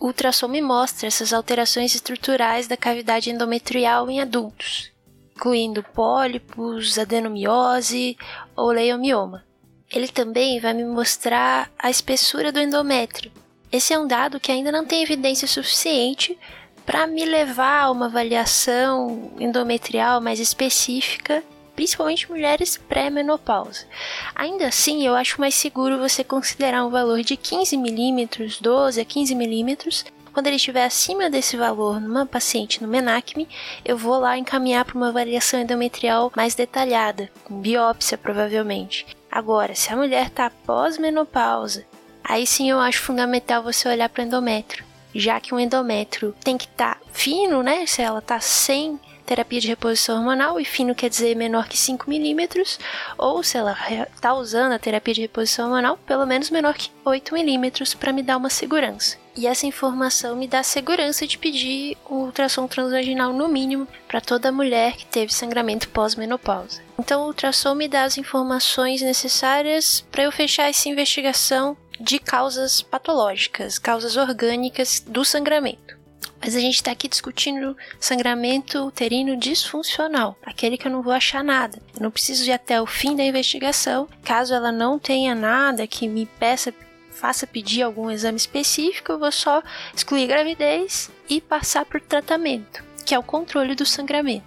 O 0.00 0.06
ultrassom 0.06 0.48
me 0.48 0.62
mostra 0.62 1.06
essas 1.06 1.30
alterações 1.30 1.94
estruturais 1.94 2.66
da 2.66 2.74
cavidade 2.74 3.30
endometrial 3.30 4.08
em 4.08 4.18
adultos, 4.18 4.90
incluindo 5.36 5.82
pólipos, 5.82 6.98
adenomiose 6.98 8.16
ou 8.56 8.70
leiomioma. 8.70 9.44
Ele 9.92 10.08
também 10.08 10.58
vai 10.58 10.72
me 10.72 10.84
mostrar 10.84 11.70
a 11.78 11.90
espessura 11.90 12.50
do 12.50 12.58
endométrio. 12.58 13.30
Esse 13.70 13.92
é 13.92 13.98
um 13.98 14.06
dado 14.06 14.40
que 14.40 14.50
ainda 14.50 14.72
não 14.72 14.86
tem 14.86 15.02
evidência 15.02 15.46
suficiente 15.46 16.38
para 16.86 17.06
me 17.06 17.26
levar 17.26 17.82
a 17.82 17.90
uma 17.90 18.06
avaliação 18.06 19.32
endometrial 19.38 20.18
mais 20.18 20.40
específica 20.40 21.44
principalmente 21.80 22.30
mulheres 22.30 22.76
pré-menopausa. 22.76 23.86
Ainda 24.34 24.66
assim, 24.66 25.06
eu 25.06 25.14
acho 25.14 25.40
mais 25.40 25.54
seguro 25.54 25.98
você 25.98 26.22
considerar 26.22 26.84
um 26.84 26.90
valor 26.90 27.22
de 27.22 27.38
15 27.38 27.74
milímetros, 27.78 28.60
12 28.60 29.00
a 29.00 29.04
15 29.04 29.34
milímetros. 29.34 30.04
Quando 30.30 30.48
ele 30.48 30.56
estiver 30.56 30.84
acima 30.84 31.30
desse 31.30 31.56
valor 31.56 31.98
numa 31.98 32.26
paciente 32.26 32.82
no 32.82 32.88
menacme, 32.88 33.48
eu 33.82 33.96
vou 33.96 34.18
lá 34.18 34.36
encaminhar 34.36 34.84
para 34.84 34.94
uma 34.94 35.08
avaliação 35.08 35.58
endometrial 35.58 36.30
mais 36.36 36.54
detalhada, 36.54 37.30
com 37.44 37.58
biópsia 37.58 38.18
provavelmente. 38.18 39.06
Agora, 39.32 39.74
se 39.74 39.90
a 39.90 39.96
mulher 39.96 40.26
está 40.26 40.50
pós-menopausa, 40.50 41.86
aí 42.22 42.46
sim 42.46 42.68
eu 42.68 42.78
acho 42.78 43.00
fundamental 43.00 43.62
você 43.62 43.88
olhar 43.88 44.10
para 44.10 44.22
o 44.22 44.26
endométrio, 44.26 44.84
já 45.14 45.40
que 45.40 45.54
o 45.54 45.58
endométrio 45.58 46.34
tem 46.44 46.58
que 46.58 46.66
estar 46.66 46.96
tá 46.96 47.00
fino, 47.10 47.62
né? 47.62 47.86
Se 47.86 48.02
ela 48.02 48.18
está 48.18 48.38
sem 48.38 49.00
terapia 49.30 49.60
de 49.60 49.68
reposição 49.68 50.16
hormonal, 50.16 50.58
e 50.58 50.64
fino 50.64 50.92
quer 50.92 51.08
dizer 51.08 51.36
menor 51.36 51.68
que 51.68 51.78
5 51.78 52.10
milímetros, 52.10 52.80
ou 53.16 53.44
se 53.44 53.56
ela 53.56 53.76
está 54.12 54.34
usando 54.34 54.72
a 54.72 54.78
terapia 54.78 55.14
de 55.14 55.20
reposição 55.20 55.66
hormonal, 55.66 55.96
pelo 55.98 56.26
menos 56.26 56.50
menor 56.50 56.74
que 56.74 56.90
8 57.04 57.32
milímetros 57.32 57.94
para 57.94 58.12
me 58.12 58.24
dar 58.24 58.36
uma 58.36 58.50
segurança. 58.50 59.16
E 59.36 59.46
essa 59.46 59.66
informação 59.66 60.34
me 60.34 60.48
dá 60.48 60.64
segurança 60.64 61.28
de 61.28 61.38
pedir 61.38 61.96
um 62.10 62.24
ultrassom 62.24 62.66
transvaginal 62.66 63.32
no 63.32 63.46
mínimo 63.46 63.86
para 64.08 64.20
toda 64.20 64.50
mulher 64.50 64.96
que 64.96 65.06
teve 65.06 65.32
sangramento 65.32 65.88
pós-menopausa. 65.90 66.82
Então, 66.98 67.22
o 67.22 67.26
ultrassom 67.26 67.76
me 67.76 67.86
dá 67.86 68.02
as 68.02 68.18
informações 68.18 69.00
necessárias 69.00 70.04
para 70.10 70.24
eu 70.24 70.32
fechar 70.32 70.68
essa 70.68 70.88
investigação 70.88 71.76
de 72.00 72.18
causas 72.18 72.82
patológicas, 72.82 73.78
causas 73.78 74.16
orgânicas 74.16 74.98
do 75.06 75.24
sangramento. 75.24 75.99
Mas 76.40 76.56
a 76.56 76.60
gente 76.60 76.76
está 76.76 76.92
aqui 76.92 77.06
discutindo 77.06 77.76
sangramento 77.98 78.86
uterino 78.86 79.36
disfuncional, 79.36 80.38
aquele 80.42 80.78
que 80.78 80.86
eu 80.86 80.92
não 80.92 81.02
vou 81.02 81.12
achar 81.12 81.44
nada. 81.44 81.78
Eu 81.94 82.02
não 82.02 82.10
preciso 82.10 82.44
ir 82.44 82.52
até 82.52 82.80
o 82.80 82.86
fim 82.86 83.14
da 83.14 83.22
investigação, 83.22 84.08
caso 84.24 84.54
ela 84.54 84.72
não 84.72 84.98
tenha 84.98 85.34
nada 85.34 85.86
que 85.86 86.08
me 86.08 86.26
peça 86.26 86.72
faça 87.20 87.46
pedir 87.46 87.82
algum 87.82 88.10
exame 88.10 88.38
específico, 88.38 89.12
eu 89.12 89.18
vou 89.18 89.30
só 89.30 89.62
excluir 89.94 90.26
gravidez 90.26 91.10
e 91.28 91.38
passar 91.38 91.84
por 91.84 92.00
tratamento, 92.00 92.82
que 93.04 93.14
é 93.14 93.18
o 93.18 93.22
controle 93.22 93.74
do 93.74 93.84
sangramento. 93.84 94.46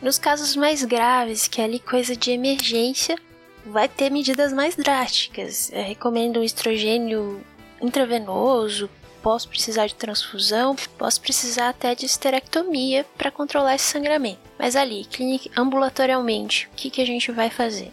Nos 0.00 0.16
casos 0.16 0.54
mais 0.54 0.84
graves, 0.84 1.48
que 1.48 1.60
é 1.60 1.64
ali 1.64 1.80
coisa 1.80 2.14
de 2.14 2.30
emergência, 2.30 3.18
vai 3.66 3.88
ter 3.88 4.10
medidas 4.10 4.52
mais 4.52 4.76
drásticas. 4.76 5.72
Eu 5.72 5.82
recomendo 5.82 6.38
um 6.38 6.44
estrogênio 6.44 7.44
intravenoso 7.82 8.88
posso 9.22 9.48
precisar 9.48 9.86
de 9.86 9.94
transfusão, 9.94 10.76
posso 10.96 11.20
precisar 11.20 11.68
até 11.70 11.94
de 11.94 12.06
esterectomia 12.06 13.04
para 13.16 13.30
controlar 13.30 13.74
esse 13.74 13.84
sangramento. 13.84 14.40
Mas 14.58 14.76
ali, 14.76 15.04
clínica, 15.04 15.50
ambulatorialmente, 15.56 16.68
o 16.72 16.76
que, 16.76 16.90
que 16.90 17.02
a 17.02 17.06
gente 17.06 17.30
vai 17.30 17.50
fazer? 17.50 17.92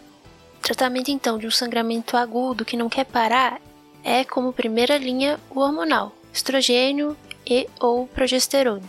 Tratamento 0.60 1.10
então 1.10 1.38
de 1.38 1.46
um 1.46 1.50
sangramento 1.50 2.16
agudo 2.16 2.64
que 2.64 2.76
não 2.76 2.88
quer 2.88 3.04
parar 3.04 3.60
é 4.02 4.24
como 4.24 4.52
primeira 4.52 4.98
linha 4.98 5.38
o 5.50 5.60
hormonal, 5.60 6.12
estrogênio 6.32 7.16
e 7.46 7.68
ou 7.78 8.06
progesterona. 8.06 8.82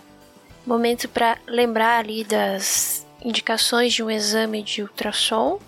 Momento 0.66 1.08
para 1.08 1.38
lembrar 1.48 2.00
ali 2.00 2.24
das 2.24 3.06
indicações 3.24 3.94
de 3.94 4.04
um 4.04 4.10
exame 4.10 4.62
de 4.62 4.82
ultrassom 4.82 5.60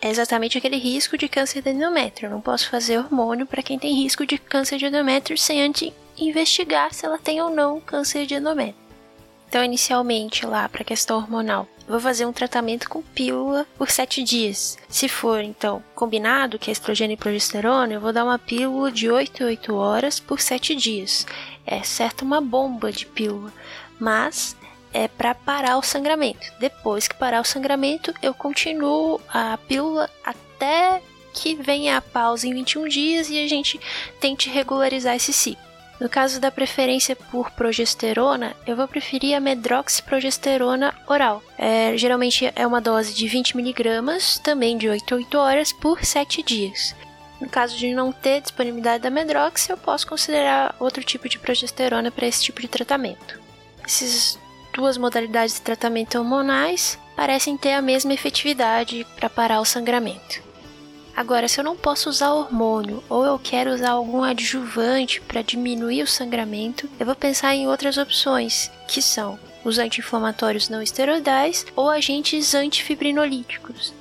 é 0.00 0.10
exatamente 0.10 0.58
aquele 0.58 0.76
risco 0.76 1.16
de 1.16 1.28
câncer 1.28 1.62
de 1.62 1.70
endométrio. 1.70 2.26
Eu 2.26 2.32
não 2.32 2.40
posso 2.40 2.68
fazer 2.68 2.98
hormônio 2.98 3.46
para 3.46 3.62
quem 3.62 3.78
tem 3.78 3.94
risco 3.94 4.26
de 4.26 4.36
câncer 4.36 4.78
de 4.78 4.86
endométrio 4.86 5.38
sem 5.38 5.62
antes 5.62 5.92
investigar 6.16 6.92
se 6.92 7.06
ela 7.06 7.18
tem 7.18 7.40
ou 7.40 7.50
não 7.50 7.80
câncer 7.80 8.26
de 8.26 8.34
endométrio. 8.34 8.82
Então, 9.48 9.62
inicialmente, 9.62 10.46
lá 10.46 10.66
para 10.66 10.80
a 10.80 10.84
questão 10.84 11.18
hormonal, 11.18 11.68
vou 11.86 12.00
fazer 12.00 12.24
um 12.24 12.32
tratamento 12.32 12.88
com 12.88 13.02
pílula 13.02 13.66
por 13.76 13.90
7 13.90 14.22
dias. 14.22 14.78
Se 14.88 15.10
for, 15.10 15.42
então, 15.42 15.84
combinado, 15.94 16.58
que 16.58 16.70
é 16.70 16.72
estrogênio 16.72 17.12
e 17.12 17.18
progesterona, 17.18 17.92
eu 17.92 18.00
vou 18.00 18.14
dar 18.14 18.24
uma 18.24 18.38
pílula 18.38 18.90
de 18.90 19.10
8 19.10 19.42
a 19.42 19.46
8 19.48 19.74
horas 19.74 20.18
por 20.18 20.40
7 20.40 20.74
dias. 20.74 21.26
É 21.66 21.82
certo 21.82 22.22
uma 22.22 22.40
bomba 22.40 22.90
de 22.90 23.04
pílula, 23.04 23.52
mas 24.00 24.56
é 24.90 25.06
para 25.06 25.34
parar 25.34 25.76
o 25.76 25.82
sangramento. 25.82 26.50
Depois 26.58 27.06
que 27.06 27.14
parar 27.14 27.42
o 27.42 27.44
sangramento, 27.44 28.14
eu 28.22 28.32
continuo 28.32 29.20
a 29.28 29.58
pílula 29.58 30.08
até 30.24 31.02
que 31.34 31.54
venha 31.54 31.98
a 31.98 32.00
pausa 32.00 32.46
em 32.46 32.54
21 32.54 32.88
dias 32.88 33.28
e 33.28 33.42
a 33.42 33.46
gente 33.46 33.78
tente 34.18 34.48
regularizar 34.48 35.14
esse 35.14 35.32
ciclo. 35.32 35.71
No 36.02 36.08
caso 36.08 36.40
da 36.40 36.50
preferência 36.50 37.14
por 37.14 37.52
progesterona, 37.52 38.56
eu 38.66 38.74
vou 38.74 38.88
preferir 38.88 39.36
a 39.36 39.40
medroxiprogesterona 39.40 40.92
oral. 41.06 41.40
É, 41.56 41.96
geralmente 41.96 42.52
é 42.56 42.66
uma 42.66 42.80
dose 42.80 43.14
de 43.14 43.28
20mg, 43.28 44.40
também 44.42 44.76
de 44.76 44.88
8 44.88 45.14
a 45.14 45.16
8 45.18 45.38
horas, 45.38 45.72
por 45.72 46.04
7 46.04 46.42
dias. 46.42 46.92
No 47.40 47.48
caso 47.48 47.78
de 47.78 47.94
não 47.94 48.10
ter 48.10 48.40
disponibilidade 48.40 49.04
da 49.04 49.10
medrox, 49.10 49.68
eu 49.68 49.76
posso 49.76 50.04
considerar 50.08 50.74
outro 50.80 51.04
tipo 51.04 51.28
de 51.28 51.38
progesterona 51.38 52.10
para 52.10 52.26
esse 52.26 52.42
tipo 52.42 52.60
de 52.60 52.66
tratamento. 52.66 53.40
Essas 53.84 54.36
duas 54.74 54.98
modalidades 54.98 55.54
de 55.54 55.60
tratamento 55.60 56.18
hormonais 56.18 56.98
parecem 57.14 57.56
ter 57.56 57.74
a 57.74 57.82
mesma 57.82 58.12
efetividade 58.12 59.06
para 59.14 59.30
parar 59.30 59.60
o 59.60 59.64
sangramento. 59.64 60.42
Agora, 61.14 61.46
se 61.46 61.60
eu 61.60 61.64
não 61.64 61.76
posso 61.76 62.08
usar 62.08 62.32
hormônio 62.32 63.04
ou 63.08 63.24
eu 63.24 63.38
quero 63.38 63.72
usar 63.72 63.90
algum 63.90 64.22
adjuvante 64.22 65.20
para 65.20 65.42
diminuir 65.42 66.02
o 66.02 66.06
sangramento, 66.06 66.88
eu 66.98 67.04
vou 67.04 67.14
pensar 67.14 67.54
em 67.54 67.68
outras 67.68 67.98
opções, 67.98 68.70
que 68.88 69.02
são 69.02 69.38
os 69.62 69.78
anti-inflamatórios 69.78 70.68
não 70.68 70.82
esteroidais 70.82 71.66
ou 71.76 71.90
agentes 71.90 72.54
antifibrinolíticos. 72.54 73.92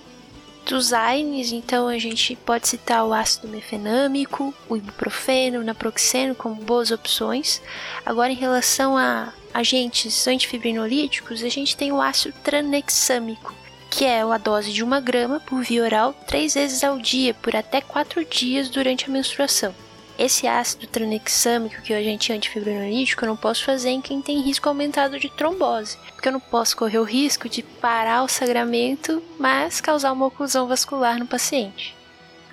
Dos 0.66 0.94
AINES, 0.94 1.52
então, 1.52 1.88
a 1.88 1.98
gente 1.98 2.36
pode 2.36 2.68
citar 2.68 3.04
o 3.06 3.14
ácido 3.14 3.48
mefenâmico, 3.48 4.54
o 4.70 4.78
ibuprofeno, 4.78 5.60
o 5.60 5.64
naproxeno 5.64 6.34
como 6.34 6.56
boas 6.56 6.92
opções. 6.92 7.62
Agora, 8.06 8.32
em 8.32 8.36
relação 8.36 8.96
a 8.96 9.34
agentes 9.54 10.28
antifibrinolíticos, 10.28 11.44
a 11.44 11.50
gente 11.50 11.76
tem 11.76 11.92
o 11.92 12.02
ácido 12.02 12.34
tranexâmico, 12.44 13.54
que 13.92 14.06
é 14.06 14.22
a 14.22 14.38
dose 14.38 14.72
de 14.72 14.84
uma 14.84 15.02
grama 15.02 15.42
por 15.42 15.62
via 15.62 15.84
oral 15.84 16.16
três 16.26 16.54
vezes 16.54 16.82
ao 16.82 16.98
dia 16.98 17.34
por 17.34 17.56
até 17.56 17.82
quatro 17.82 18.24
dias 18.24 18.70
durante 18.70 19.06
a 19.06 19.10
menstruação. 19.10 19.76
Esse 20.18 20.48
ácido 20.48 20.88
tranexâmico, 20.88 21.82
que 21.82 21.92
é 21.94 21.98
o 21.98 22.00
agente 22.00 22.32
antifibrinolítico, 22.32 23.26
eu 23.26 23.30
não 23.30 23.36
posso 23.36 23.66
fazer 23.66 23.90
em 23.90 24.02
quem 24.02 24.22
tem 24.22 24.42
risco 24.42 24.70
aumentado 24.70 25.20
de 25.20 25.30
trombose, 25.30 25.98
porque 26.14 26.30
eu 26.30 26.32
não 26.32 26.40
posso 26.40 26.78
correr 26.78 27.00
o 27.00 27.04
risco 27.04 27.50
de 27.50 27.62
parar 27.62 28.24
o 28.24 28.30
sangramento, 28.30 29.22
mas 29.38 29.82
causar 29.82 30.14
uma 30.14 30.28
oclusão 30.28 30.68
vascular 30.68 31.20
no 31.20 31.28
paciente. 31.28 31.96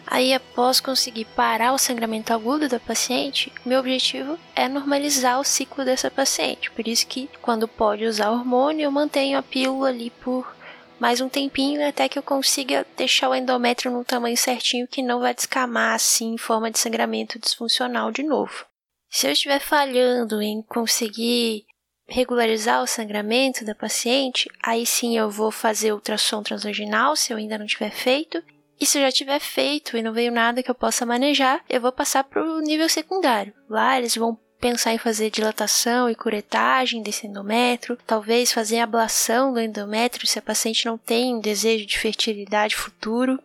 Aí, 0.06 0.32
após 0.32 0.80
conseguir 0.80 1.26
parar 1.36 1.72
o 1.72 1.78
sangramento 1.78 2.32
agudo 2.32 2.68
da 2.68 2.80
paciente, 2.80 3.52
meu 3.64 3.78
objetivo 3.78 4.38
é 4.56 4.66
normalizar 4.66 5.38
o 5.38 5.44
ciclo 5.44 5.84
dessa 5.84 6.10
paciente. 6.10 6.70
Por 6.70 6.88
isso 6.88 7.06
que, 7.06 7.28
quando 7.42 7.68
pode 7.68 8.06
usar 8.06 8.30
hormônio, 8.30 8.84
eu 8.84 8.90
mantenho 8.90 9.38
a 9.38 9.42
pílula 9.42 9.88
ali 9.88 10.08
por 10.08 10.57
mais 10.98 11.20
um 11.20 11.28
tempinho 11.28 11.86
até 11.86 12.08
que 12.08 12.18
eu 12.18 12.22
consiga 12.22 12.86
deixar 12.96 13.28
o 13.28 13.34
endométrio 13.34 13.90
no 13.90 14.04
tamanho 14.04 14.36
certinho 14.36 14.88
que 14.88 15.02
não 15.02 15.20
vai 15.20 15.34
descamar 15.34 15.94
assim 15.94 16.34
em 16.34 16.38
forma 16.38 16.70
de 16.70 16.78
sangramento 16.78 17.38
disfuncional 17.38 18.10
de 18.10 18.22
novo. 18.22 18.66
Se 19.10 19.26
eu 19.26 19.32
estiver 19.32 19.60
falhando 19.60 20.42
em 20.42 20.60
conseguir 20.62 21.64
regularizar 22.06 22.82
o 22.82 22.86
sangramento 22.86 23.64
da 23.64 23.74
paciente, 23.74 24.48
aí 24.62 24.84
sim 24.84 25.16
eu 25.16 25.30
vou 25.30 25.50
fazer 25.50 25.92
ultrassom 25.92 26.42
transvaginal 26.42 27.14
se 27.14 27.32
eu 27.32 27.36
ainda 27.36 27.58
não 27.58 27.66
tiver 27.66 27.90
feito. 27.90 28.42
E 28.80 28.86
se 28.86 28.98
eu 28.98 29.02
já 29.02 29.10
tiver 29.10 29.40
feito 29.40 29.96
e 29.96 30.02
não 30.02 30.12
veio 30.12 30.30
nada 30.30 30.62
que 30.62 30.70
eu 30.70 30.74
possa 30.74 31.04
manejar, 31.04 31.64
eu 31.68 31.80
vou 31.80 31.90
passar 31.90 32.24
para 32.24 32.42
o 32.42 32.60
nível 32.60 32.88
secundário. 32.88 33.52
Lá 33.68 33.98
eles 33.98 34.16
vão 34.16 34.38
pensar 34.60 34.92
em 34.92 34.98
fazer 34.98 35.30
dilatação 35.30 36.10
e 36.10 36.14
curetagem 36.14 37.02
desse 37.02 37.26
endométrio, 37.26 37.98
talvez 38.06 38.52
fazer 38.52 38.80
ablação 38.80 39.52
do 39.52 39.60
endométrio 39.60 40.26
se 40.26 40.38
a 40.38 40.42
paciente 40.42 40.86
não 40.86 40.98
tem 40.98 41.40
desejo 41.40 41.86
de 41.86 41.98
fertilidade 41.98 42.76
futuro. 42.76 43.38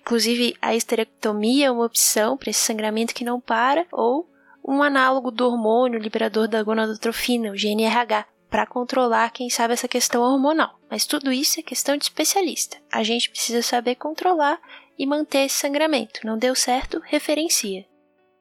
Inclusive, 0.00 0.56
a 0.60 0.74
esterectomia 0.74 1.66
é 1.66 1.70
uma 1.70 1.84
opção 1.84 2.36
para 2.36 2.50
esse 2.50 2.60
sangramento 2.60 3.14
que 3.14 3.24
não 3.24 3.40
para, 3.40 3.86
ou 3.92 4.28
um 4.64 4.82
análogo 4.82 5.30
do 5.30 5.46
hormônio 5.46 5.98
liberador 5.98 6.48
da 6.48 6.62
gonadotrofina, 6.62 7.50
o 7.50 7.56
GNRH, 7.56 8.26
para 8.50 8.66
controlar, 8.66 9.30
quem 9.30 9.48
sabe, 9.50 9.74
essa 9.74 9.88
questão 9.88 10.22
hormonal. 10.22 10.78
Mas 10.90 11.06
tudo 11.06 11.30
isso 11.30 11.60
é 11.60 11.62
questão 11.62 11.96
de 11.96 12.04
especialista. 12.04 12.78
A 12.90 13.02
gente 13.02 13.30
precisa 13.30 13.62
saber 13.62 13.94
controlar 13.94 14.58
e 14.98 15.06
manter 15.06 15.44
esse 15.44 15.56
sangramento. 15.56 16.20
Não 16.24 16.36
deu 16.36 16.54
certo, 16.54 17.00
referencia. 17.04 17.86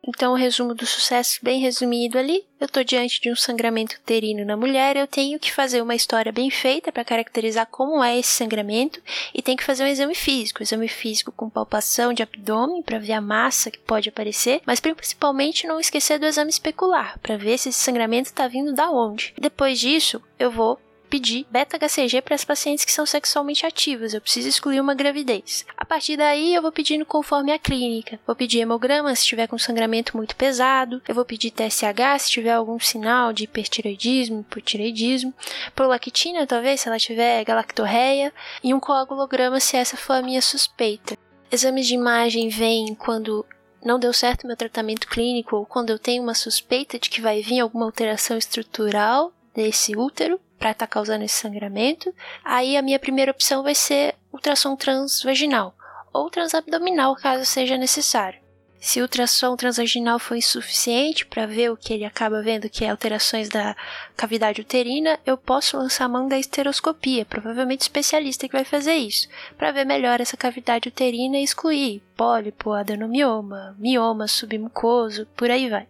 Então, 0.05 0.31
o 0.31 0.36
resumo 0.36 0.73
do 0.73 0.86
sucesso 0.86 1.39
bem 1.43 1.60
resumido 1.60 2.17
ali. 2.17 2.45
Eu 2.60 2.65
estou 2.65 2.83
diante 2.83 3.21
de 3.21 3.31
um 3.31 3.36
sangramento 3.36 3.95
uterino 3.95 4.43
na 4.45 4.57
mulher, 4.57 4.95
eu 4.95 5.05
tenho 5.05 5.38
que 5.38 5.51
fazer 5.51 5.81
uma 5.81 5.93
história 5.93 6.31
bem 6.31 6.49
feita 6.49 6.91
para 6.91 7.05
caracterizar 7.05 7.67
como 7.67 8.03
é 8.03 8.17
esse 8.17 8.29
sangramento 8.29 8.99
e 9.33 9.43
tem 9.43 9.55
que 9.55 9.63
fazer 9.63 9.83
um 9.83 9.88
exame 9.88 10.15
físico, 10.15 10.63
exame 10.63 10.88
físico 10.88 11.31
com 11.31 11.49
palpação 11.49 12.13
de 12.13 12.23
abdômen 12.23 12.81
para 12.81 12.97
ver 12.97 13.13
a 13.13 13.21
massa 13.21 13.69
que 13.69 13.77
pode 13.77 14.10
aparecer, 14.10 14.62
mas 14.65 14.79
principalmente 14.79 15.67
não 15.67 15.79
esquecer 15.79 16.17
do 16.17 16.25
exame 16.25 16.49
especular 16.49 17.19
para 17.19 17.38
ver 17.38 17.60
se 17.60 17.69
esse 17.69 17.79
sangramento 17.79 18.29
está 18.29 18.47
vindo 18.47 18.73
da 18.73 18.89
onde. 18.89 19.36
Depois 19.39 19.79
disso, 19.79 20.21
eu 20.39 20.49
vou 20.49 20.79
pedir 21.07 21.45
beta-HCG 21.49 22.21
para 22.21 22.35
as 22.35 22.45
pacientes 22.45 22.85
que 22.85 22.91
são 22.91 23.05
sexualmente 23.05 23.65
ativas. 23.65 24.13
Eu 24.13 24.21
preciso 24.21 24.47
excluir 24.47 24.79
uma 24.79 24.93
gravidez. 24.93 25.65
A 25.75 25.85
partir 25.85 26.17
daí, 26.17 26.53
eu 26.53 26.61
vou 26.61 26.71
pedindo 26.71 27.05
conforme 27.05 27.51
a 27.51 27.59
clínica. 27.59 28.19
Vou 28.25 28.35
pedir 28.35 28.59
hemograma 28.59 29.15
se 29.15 29.21
estiver 29.21 29.47
com 29.47 29.57
sangramento 29.57 30.15
muito 30.15 30.35
pesado. 30.35 31.01
Eu 31.07 31.15
vou 31.15 31.25
pedir 31.25 31.51
TSH 31.51 32.19
se 32.19 32.29
tiver 32.29 32.51
algum 32.51 32.79
sinal 32.79 33.33
de 33.33 33.45
hipertireoidismo, 33.45 34.41
hipotireoidismo. 34.41 35.33
Prolactina, 35.73 36.45
talvez, 36.45 36.81
se 36.81 36.87
ela 36.87 36.99
tiver 36.99 37.43
galactorreia. 37.43 38.33
E 38.63 38.73
um 38.73 38.79
coagulograma 38.79 39.59
se 39.59 39.77
essa 39.77 39.97
for 39.97 40.13
a 40.13 40.21
minha 40.21 40.41
suspeita. 40.41 41.17
Exames 41.51 41.87
de 41.87 41.93
imagem 41.93 42.49
vêm 42.49 42.93
quando 42.93 43.45
não 43.83 43.97
deu 43.97 44.11
certo 44.11 44.45
meu 44.45 44.57
tratamento 44.57 45.07
clínico 45.07 45.55
ou 45.55 45.65
quando 45.65 45.91
eu 45.91 45.99
tenho 45.99 46.21
uma 46.21 46.33
suspeita 46.33 46.99
de 46.99 47.09
que 47.09 47.21
vai 47.21 47.41
vir 47.41 47.61
alguma 47.61 47.85
alteração 47.85 48.37
estrutural 48.37 49.31
desse 49.55 49.95
útero 49.95 50.39
para 50.57 50.71
estar 50.71 50.87
tá 50.87 50.91
causando 50.91 51.23
esse 51.23 51.35
sangramento, 51.35 52.13
aí 52.43 52.77
a 52.77 52.81
minha 52.81 52.99
primeira 52.99 53.31
opção 53.31 53.63
vai 53.63 53.75
ser 53.75 54.15
ultrassom 54.31 54.75
transvaginal 54.75 55.75
ou 56.13 56.29
transabdominal, 56.29 57.15
caso 57.15 57.45
seja 57.45 57.77
necessário. 57.77 58.39
Se 58.79 58.99
o 58.99 59.03
ultrassom 59.03 59.55
transvaginal 59.55 60.19
for 60.19 60.35
insuficiente 60.35 61.25
para 61.25 61.47
ver 61.47 61.71
o 61.71 61.77
que 61.77 61.93
ele 61.93 62.05
acaba 62.05 62.43
vendo, 62.43 62.69
que 62.69 62.85
é 62.85 62.89
alterações 62.89 63.49
da 63.49 63.75
cavidade 64.15 64.61
uterina, 64.61 65.19
eu 65.25 65.35
posso 65.35 65.77
lançar 65.77 66.05
a 66.05 66.09
mão 66.09 66.27
da 66.27 66.37
esteroscopia, 66.37 67.25
provavelmente 67.25 67.81
especialista 67.81 68.47
que 68.47 68.55
vai 68.55 68.63
fazer 68.63 68.93
isso, 68.93 69.27
para 69.57 69.71
ver 69.71 69.83
melhor 69.83 70.21
essa 70.21 70.37
cavidade 70.37 70.89
uterina 70.89 71.37
e 71.37 71.43
excluir 71.43 72.03
pólipo, 72.15 72.71
adenomioma, 72.71 73.75
mioma 73.79 74.27
submucoso, 74.27 75.25
por 75.35 75.49
aí 75.49 75.69
vai. 75.69 75.87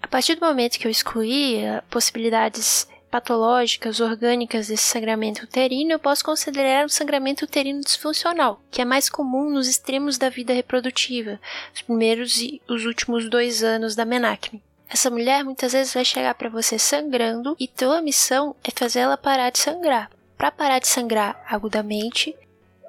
A 0.00 0.08
partir 0.08 0.36
do 0.36 0.46
momento 0.46 0.78
que 0.78 0.86
eu 0.86 0.90
excluir 0.90 1.64
eh, 1.64 1.82
possibilidades 1.90 2.88
patológicas 3.16 3.98
orgânicas 3.98 4.68
desse 4.68 4.82
sangramento 4.82 5.44
uterino, 5.44 5.92
eu 5.92 5.98
posso 5.98 6.22
considerar 6.22 6.84
um 6.84 6.88
sangramento 6.88 7.46
uterino 7.46 7.80
disfuncional, 7.80 8.60
que 8.70 8.82
é 8.82 8.84
mais 8.84 9.08
comum 9.08 9.48
nos 9.48 9.66
extremos 9.66 10.18
da 10.18 10.28
vida 10.28 10.52
reprodutiva, 10.52 11.40
os 11.74 11.80
primeiros 11.80 12.36
e 12.42 12.60
os 12.68 12.84
últimos 12.84 13.30
dois 13.30 13.64
anos 13.64 13.94
da 13.96 14.04
menacne. 14.04 14.62
Essa 14.86 15.08
mulher 15.08 15.42
muitas 15.42 15.72
vezes 15.72 15.94
vai 15.94 16.04
chegar 16.04 16.34
para 16.34 16.50
você 16.50 16.78
sangrando 16.78 17.56
e 17.58 17.66
tua 17.66 18.02
missão 18.02 18.54
é 18.62 18.70
fazer 18.70 19.00
ela 19.00 19.16
parar 19.16 19.48
de 19.48 19.60
sangrar. 19.60 20.10
Para 20.36 20.50
parar 20.50 20.78
de 20.78 20.86
sangrar 20.86 21.42
agudamente, 21.48 22.36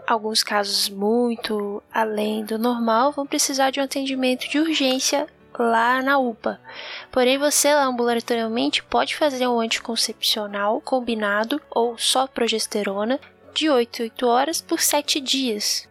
alguns 0.06 0.44
casos 0.44 0.90
muito 0.90 1.82
além 1.90 2.44
do 2.44 2.60
normal 2.60 3.14
vão 3.14 3.26
precisar 3.26 3.72
de 3.72 3.80
um 3.80 3.84
atendimento 3.84 4.50
de 4.50 4.60
urgência 4.60 5.26
lá 5.58 6.02
na 6.02 6.18
UPA. 6.18 6.60
Porém, 7.12 7.38
você 7.38 7.70
ambulatorialmente 7.70 8.84
pode 8.84 9.16
fazer 9.16 9.48
um 9.48 9.60
anticoncepcional 9.60 10.82
combinado 10.82 11.62
ou 11.70 11.98
só 11.98 12.28
progesterona 12.28 13.20
de 13.54 13.70
8 13.70 14.04
8 14.04 14.28
horas 14.28 14.62
por 14.62 14.80
7 14.80 15.20
dias. 15.20 15.88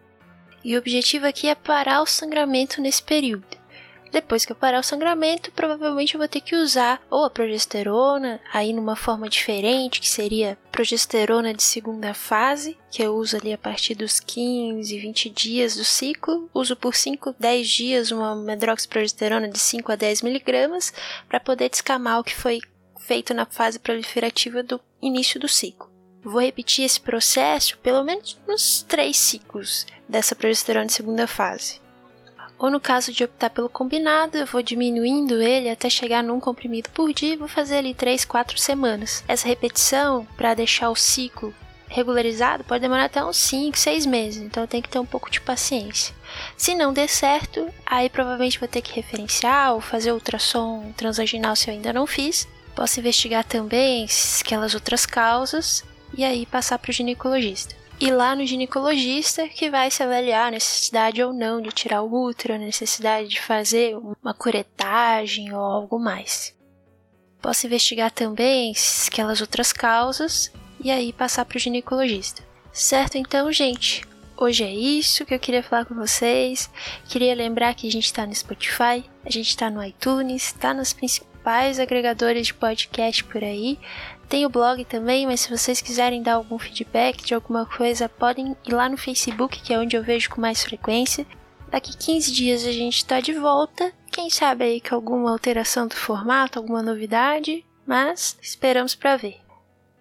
E 0.65 0.75
o 0.75 0.79
objetivo 0.79 1.27
aqui 1.27 1.49
é 1.49 1.55
parar 1.55 2.03
o 2.03 2.07
sangramento 2.07 2.81
nesse 2.81 3.03
período. 3.03 3.66
Depois 4.11 4.45
que 4.45 4.53
eu 4.53 4.57
parar 4.57 4.81
o 4.81 4.85
sangramento, 4.85 5.53
provavelmente 5.53 6.15
eu 6.15 6.19
vou 6.19 6.29
ter 6.29 6.41
que 6.41 6.57
usar 6.57 7.03
ou 7.11 7.25
a 7.25 7.31
progesterona, 7.31 8.41
aí 8.53 8.73
numa 8.73 8.97
forma 8.97 9.29
diferente, 9.29 10.01
que 10.01 10.09
seria 10.09 10.59
progesterona 10.71 11.53
de 11.53 11.63
segunda 11.63 12.15
fase, 12.15 12.79
que 12.91 13.03
eu 13.03 13.15
uso 13.15 13.37
ali 13.37 13.53
a 13.53 13.59
partir 13.59 13.95
dos 13.95 14.21
15, 14.21 14.99
20 14.99 15.31
dias 15.31 15.77
do 15.77 15.85
ciclo. 15.85 16.49
Uso 16.55 16.77
por 16.77 16.95
5, 16.95 17.35
10 17.39 17.69
dias 17.69 18.11
uma 18.11 18.35
medroxprogesterona 18.35 19.49
de 19.49 19.59
5 19.59 19.93
a 19.93 19.97
10 19.97 20.23
miligramas 20.23 20.93
para 21.29 21.41
poder 21.41 21.69
descamar 21.69 22.21
o 22.21 22.25
que 22.25 22.35
foi 22.35 22.61
feito 22.99 23.35
na 23.35 23.47
fase 23.47 23.79
proliferativa 23.79 24.63
do 24.63 24.81
início 25.01 25.39
do 25.39 25.49
ciclo. 25.49 25.91
Vou 26.23 26.41
repetir 26.41 26.85
esse 26.85 27.01
processo 27.01 27.79
pelo 27.79 28.03
menos 28.03 28.37
nos 28.49 28.83
três 28.83 29.17
ciclos 29.17 29.87
dessa 30.09 30.35
progesterona 30.35 30.87
de 30.87 30.93
segunda 30.93 31.27
fase. 31.27 31.86
Ou 32.59 32.71
no 32.71 32.81
caso 32.81 33.13
de 33.13 33.25
optar 33.25 33.51
pelo 33.51 33.69
combinado, 33.69 34.39
eu 34.39 34.47
vou 34.47 34.63
diminuindo 34.63 35.43
ele 35.43 35.69
até 35.69 35.91
chegar 35.91 36.23
num 36.23 36.41
comprimido 36.41 36.89
por 36.91 37.13
dia 37.13 37.35
e 37.35 37.37
vou 37.37 37.49
fazer 37.49 37.77
ali 37.77 37.95
3, 37.95 38.25
4 38.25 38.59
semanas. 38.59 39.23
Essa 39.29 39.47
repetição, 39.49 40.27
para 40.37 40.55
deixar 40.55 40.91
o 40.91 40.97
ciclo 40.97 41.55
regularizado, 41.89 42.65
pode 42.65 42.81
demorar 42.81 43.05
até 43.05 43.25
uns 43.25 43.37
5, 43.37 43.79
6 43.79 44.07
meses, 44.07 44.43
então 44.43 44.67
tem 44.67 44.83
que 44.83 44.89
ter 44.89 44.99
um 44.99 45.07
pouco 45.07 45.31
de 45.31 45.41
paciência. 45.41 46.15
Se 46.57 46.75
não 46.75 46.93
der 46.93 47.09
certo, 47.09 47.69
aí 47.85 48.09
provavelmente 48.09 48.59
vou 48.59 48.69
ter 48.69 48.83
que 48.83 48.93
referenciar 48.93 49.75
ou 49.75 49.81
fazer 49.81 50.13
ultrassom 50.13 50.93
transvaginal 50.97 51.55
se 51.55 51.69
eu 51.69 51.75
ainda 51.75 51.93
não 51.93 52.07
fiz. 52.07 52.49
Posso 52.75 53.01
investigar 53.01 53.45
também 53.45 54.07
aquelas 54.41 54.75
outras 54.75 55.07
causas 55.07 55.85
e 56.17 56.25
aí 56.25 56.45
passar 56.47 56.79
para 56.79 56.91
o 56.91 56.93
ginecologista 56.93 57.86
ir 57.99 58.11
lá 58.11 58.37
no 58.37 58.45
ginecologista 58.45 59.49
que 59.49 59.71
vai 59.71 59.91
se 59.91 60.03
avaliar 60.03 60.49
a 60.49 60.51
necessidade 60.51 61.23
ou 61.23 61.33
não 61.33 61.61
de 61.61 61.71
tirar 61.71 62.03
o 62.03 62.27
útero, 62.27 62.55
a 62.55 62.59
necessidade 62.59 63.29
de 63.29 63.41
fazer 63.41 63.97
uma 64.23 64.35
curetagem 64.35 65.53
ou 65.53 65.61
algo 65.61 65.99
mais. 65.99 66.55
Posso 67.41 67.67
investigar 67.67 68.11
também 68.11 68.73
aquelas 69.07 69.41
outras 69.41 69.73
causas 69.73 70.53
e 70.83 70.91
aí 70.91 71.13
passar 71.13 71.45
para 71.45 71.57
o 71.57 71.61
ginecologista. 71.61 72.43
Certo, 72.73 73.17
então, 73.17 73.51
gente? 73.53 74.05
Hoje 74.37 74.65
é 74.65 74.71
isso 74.71 75.25
que 75.25 75.33
eu 75.33 75.39
queria 75.39 75.63
falar 75.63 75.87
com 75.87 75.95
vocês. 75.95 76.69
Queria 77.09 77.35
lembrar 77.35 77.75
que 77.75 77.89
a 77.89 77.91
gente 77.91 78.05
está 78.05 78.27
no 78.27 78.35
Spotify, 78.35 79.03
a 79.25 79.31
gente 79.31 79.49
está 79.49 79.71
no 79.71 79.83
iTunes, 79.83 80.49
está 80.49 80.75
nos 80.75 80.93
principais 80.93 81.79
agregadores 81.79 82.49
de 82.49 82.55
podcast 82.55 83.25
por 83.25 83.43
aí. 83.43 83.79
Tem 84.29 84.45
o 84.45 84.51
blog 84.51 84.85
também, 84.85 85.27
mas 85.27 85.41
se 85.41 85.51
vocês 85.51 85.81
quiserem 85.81 86.23
dar 86.23 86.35
algum 86.35 86.59
feedback 86.59 87.25
de 87.25 87.35
alguma 87.35 87.65
coisa, 87.65 88.09
podem 88.09 88.57
ir 88.67 88.73
lá 88.73 88.89
no 88.89 88.97
Facebook, 88.97 89.61
que 89.63 89.73
é 89.73 89.79
onde 89.79 89.97
eu 89.97 90.03
vejo 90.03 90.31
com 90.31 90.41
mais 90.41 90.65
frequência. 90.65 91.27
Daqui 91.71 91.97
15 91.97 92.33
dias 92.33 92.65
a 92.65 92.73
gente 92.73 92.97
está 92.97 93.21
de 93.21 93.33
volta. 93.33 93.93
Quem 94.11 94.31
sabe 94.31 94.65
aí 94.65 94.81
com 94.81 94.95
alguma 94.95 95.31
alteração 95.31 95.87
do 95.87 95.95
formato, 95.95 96.59
alguma 96.59 96.83
novidade, 96.83 97.65
mas 97.87 98.37
esperamos 98.41 98.95
para 98.95 99.17
ver. 99.17 99.37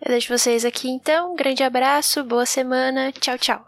Eu 0.01 0.09
deixo 0.09 0.35
vocês 0.35 0.65
aqui 0.65 0.89
então. 0.89 1.33
Um 1.33 1.35
grande 1.35 1.63
abraço, 1.63 2.23
boa 2.23 2.45
semana, 2.45 3.11
tchau, 3.11 3.37
tchau. 3.37 3.65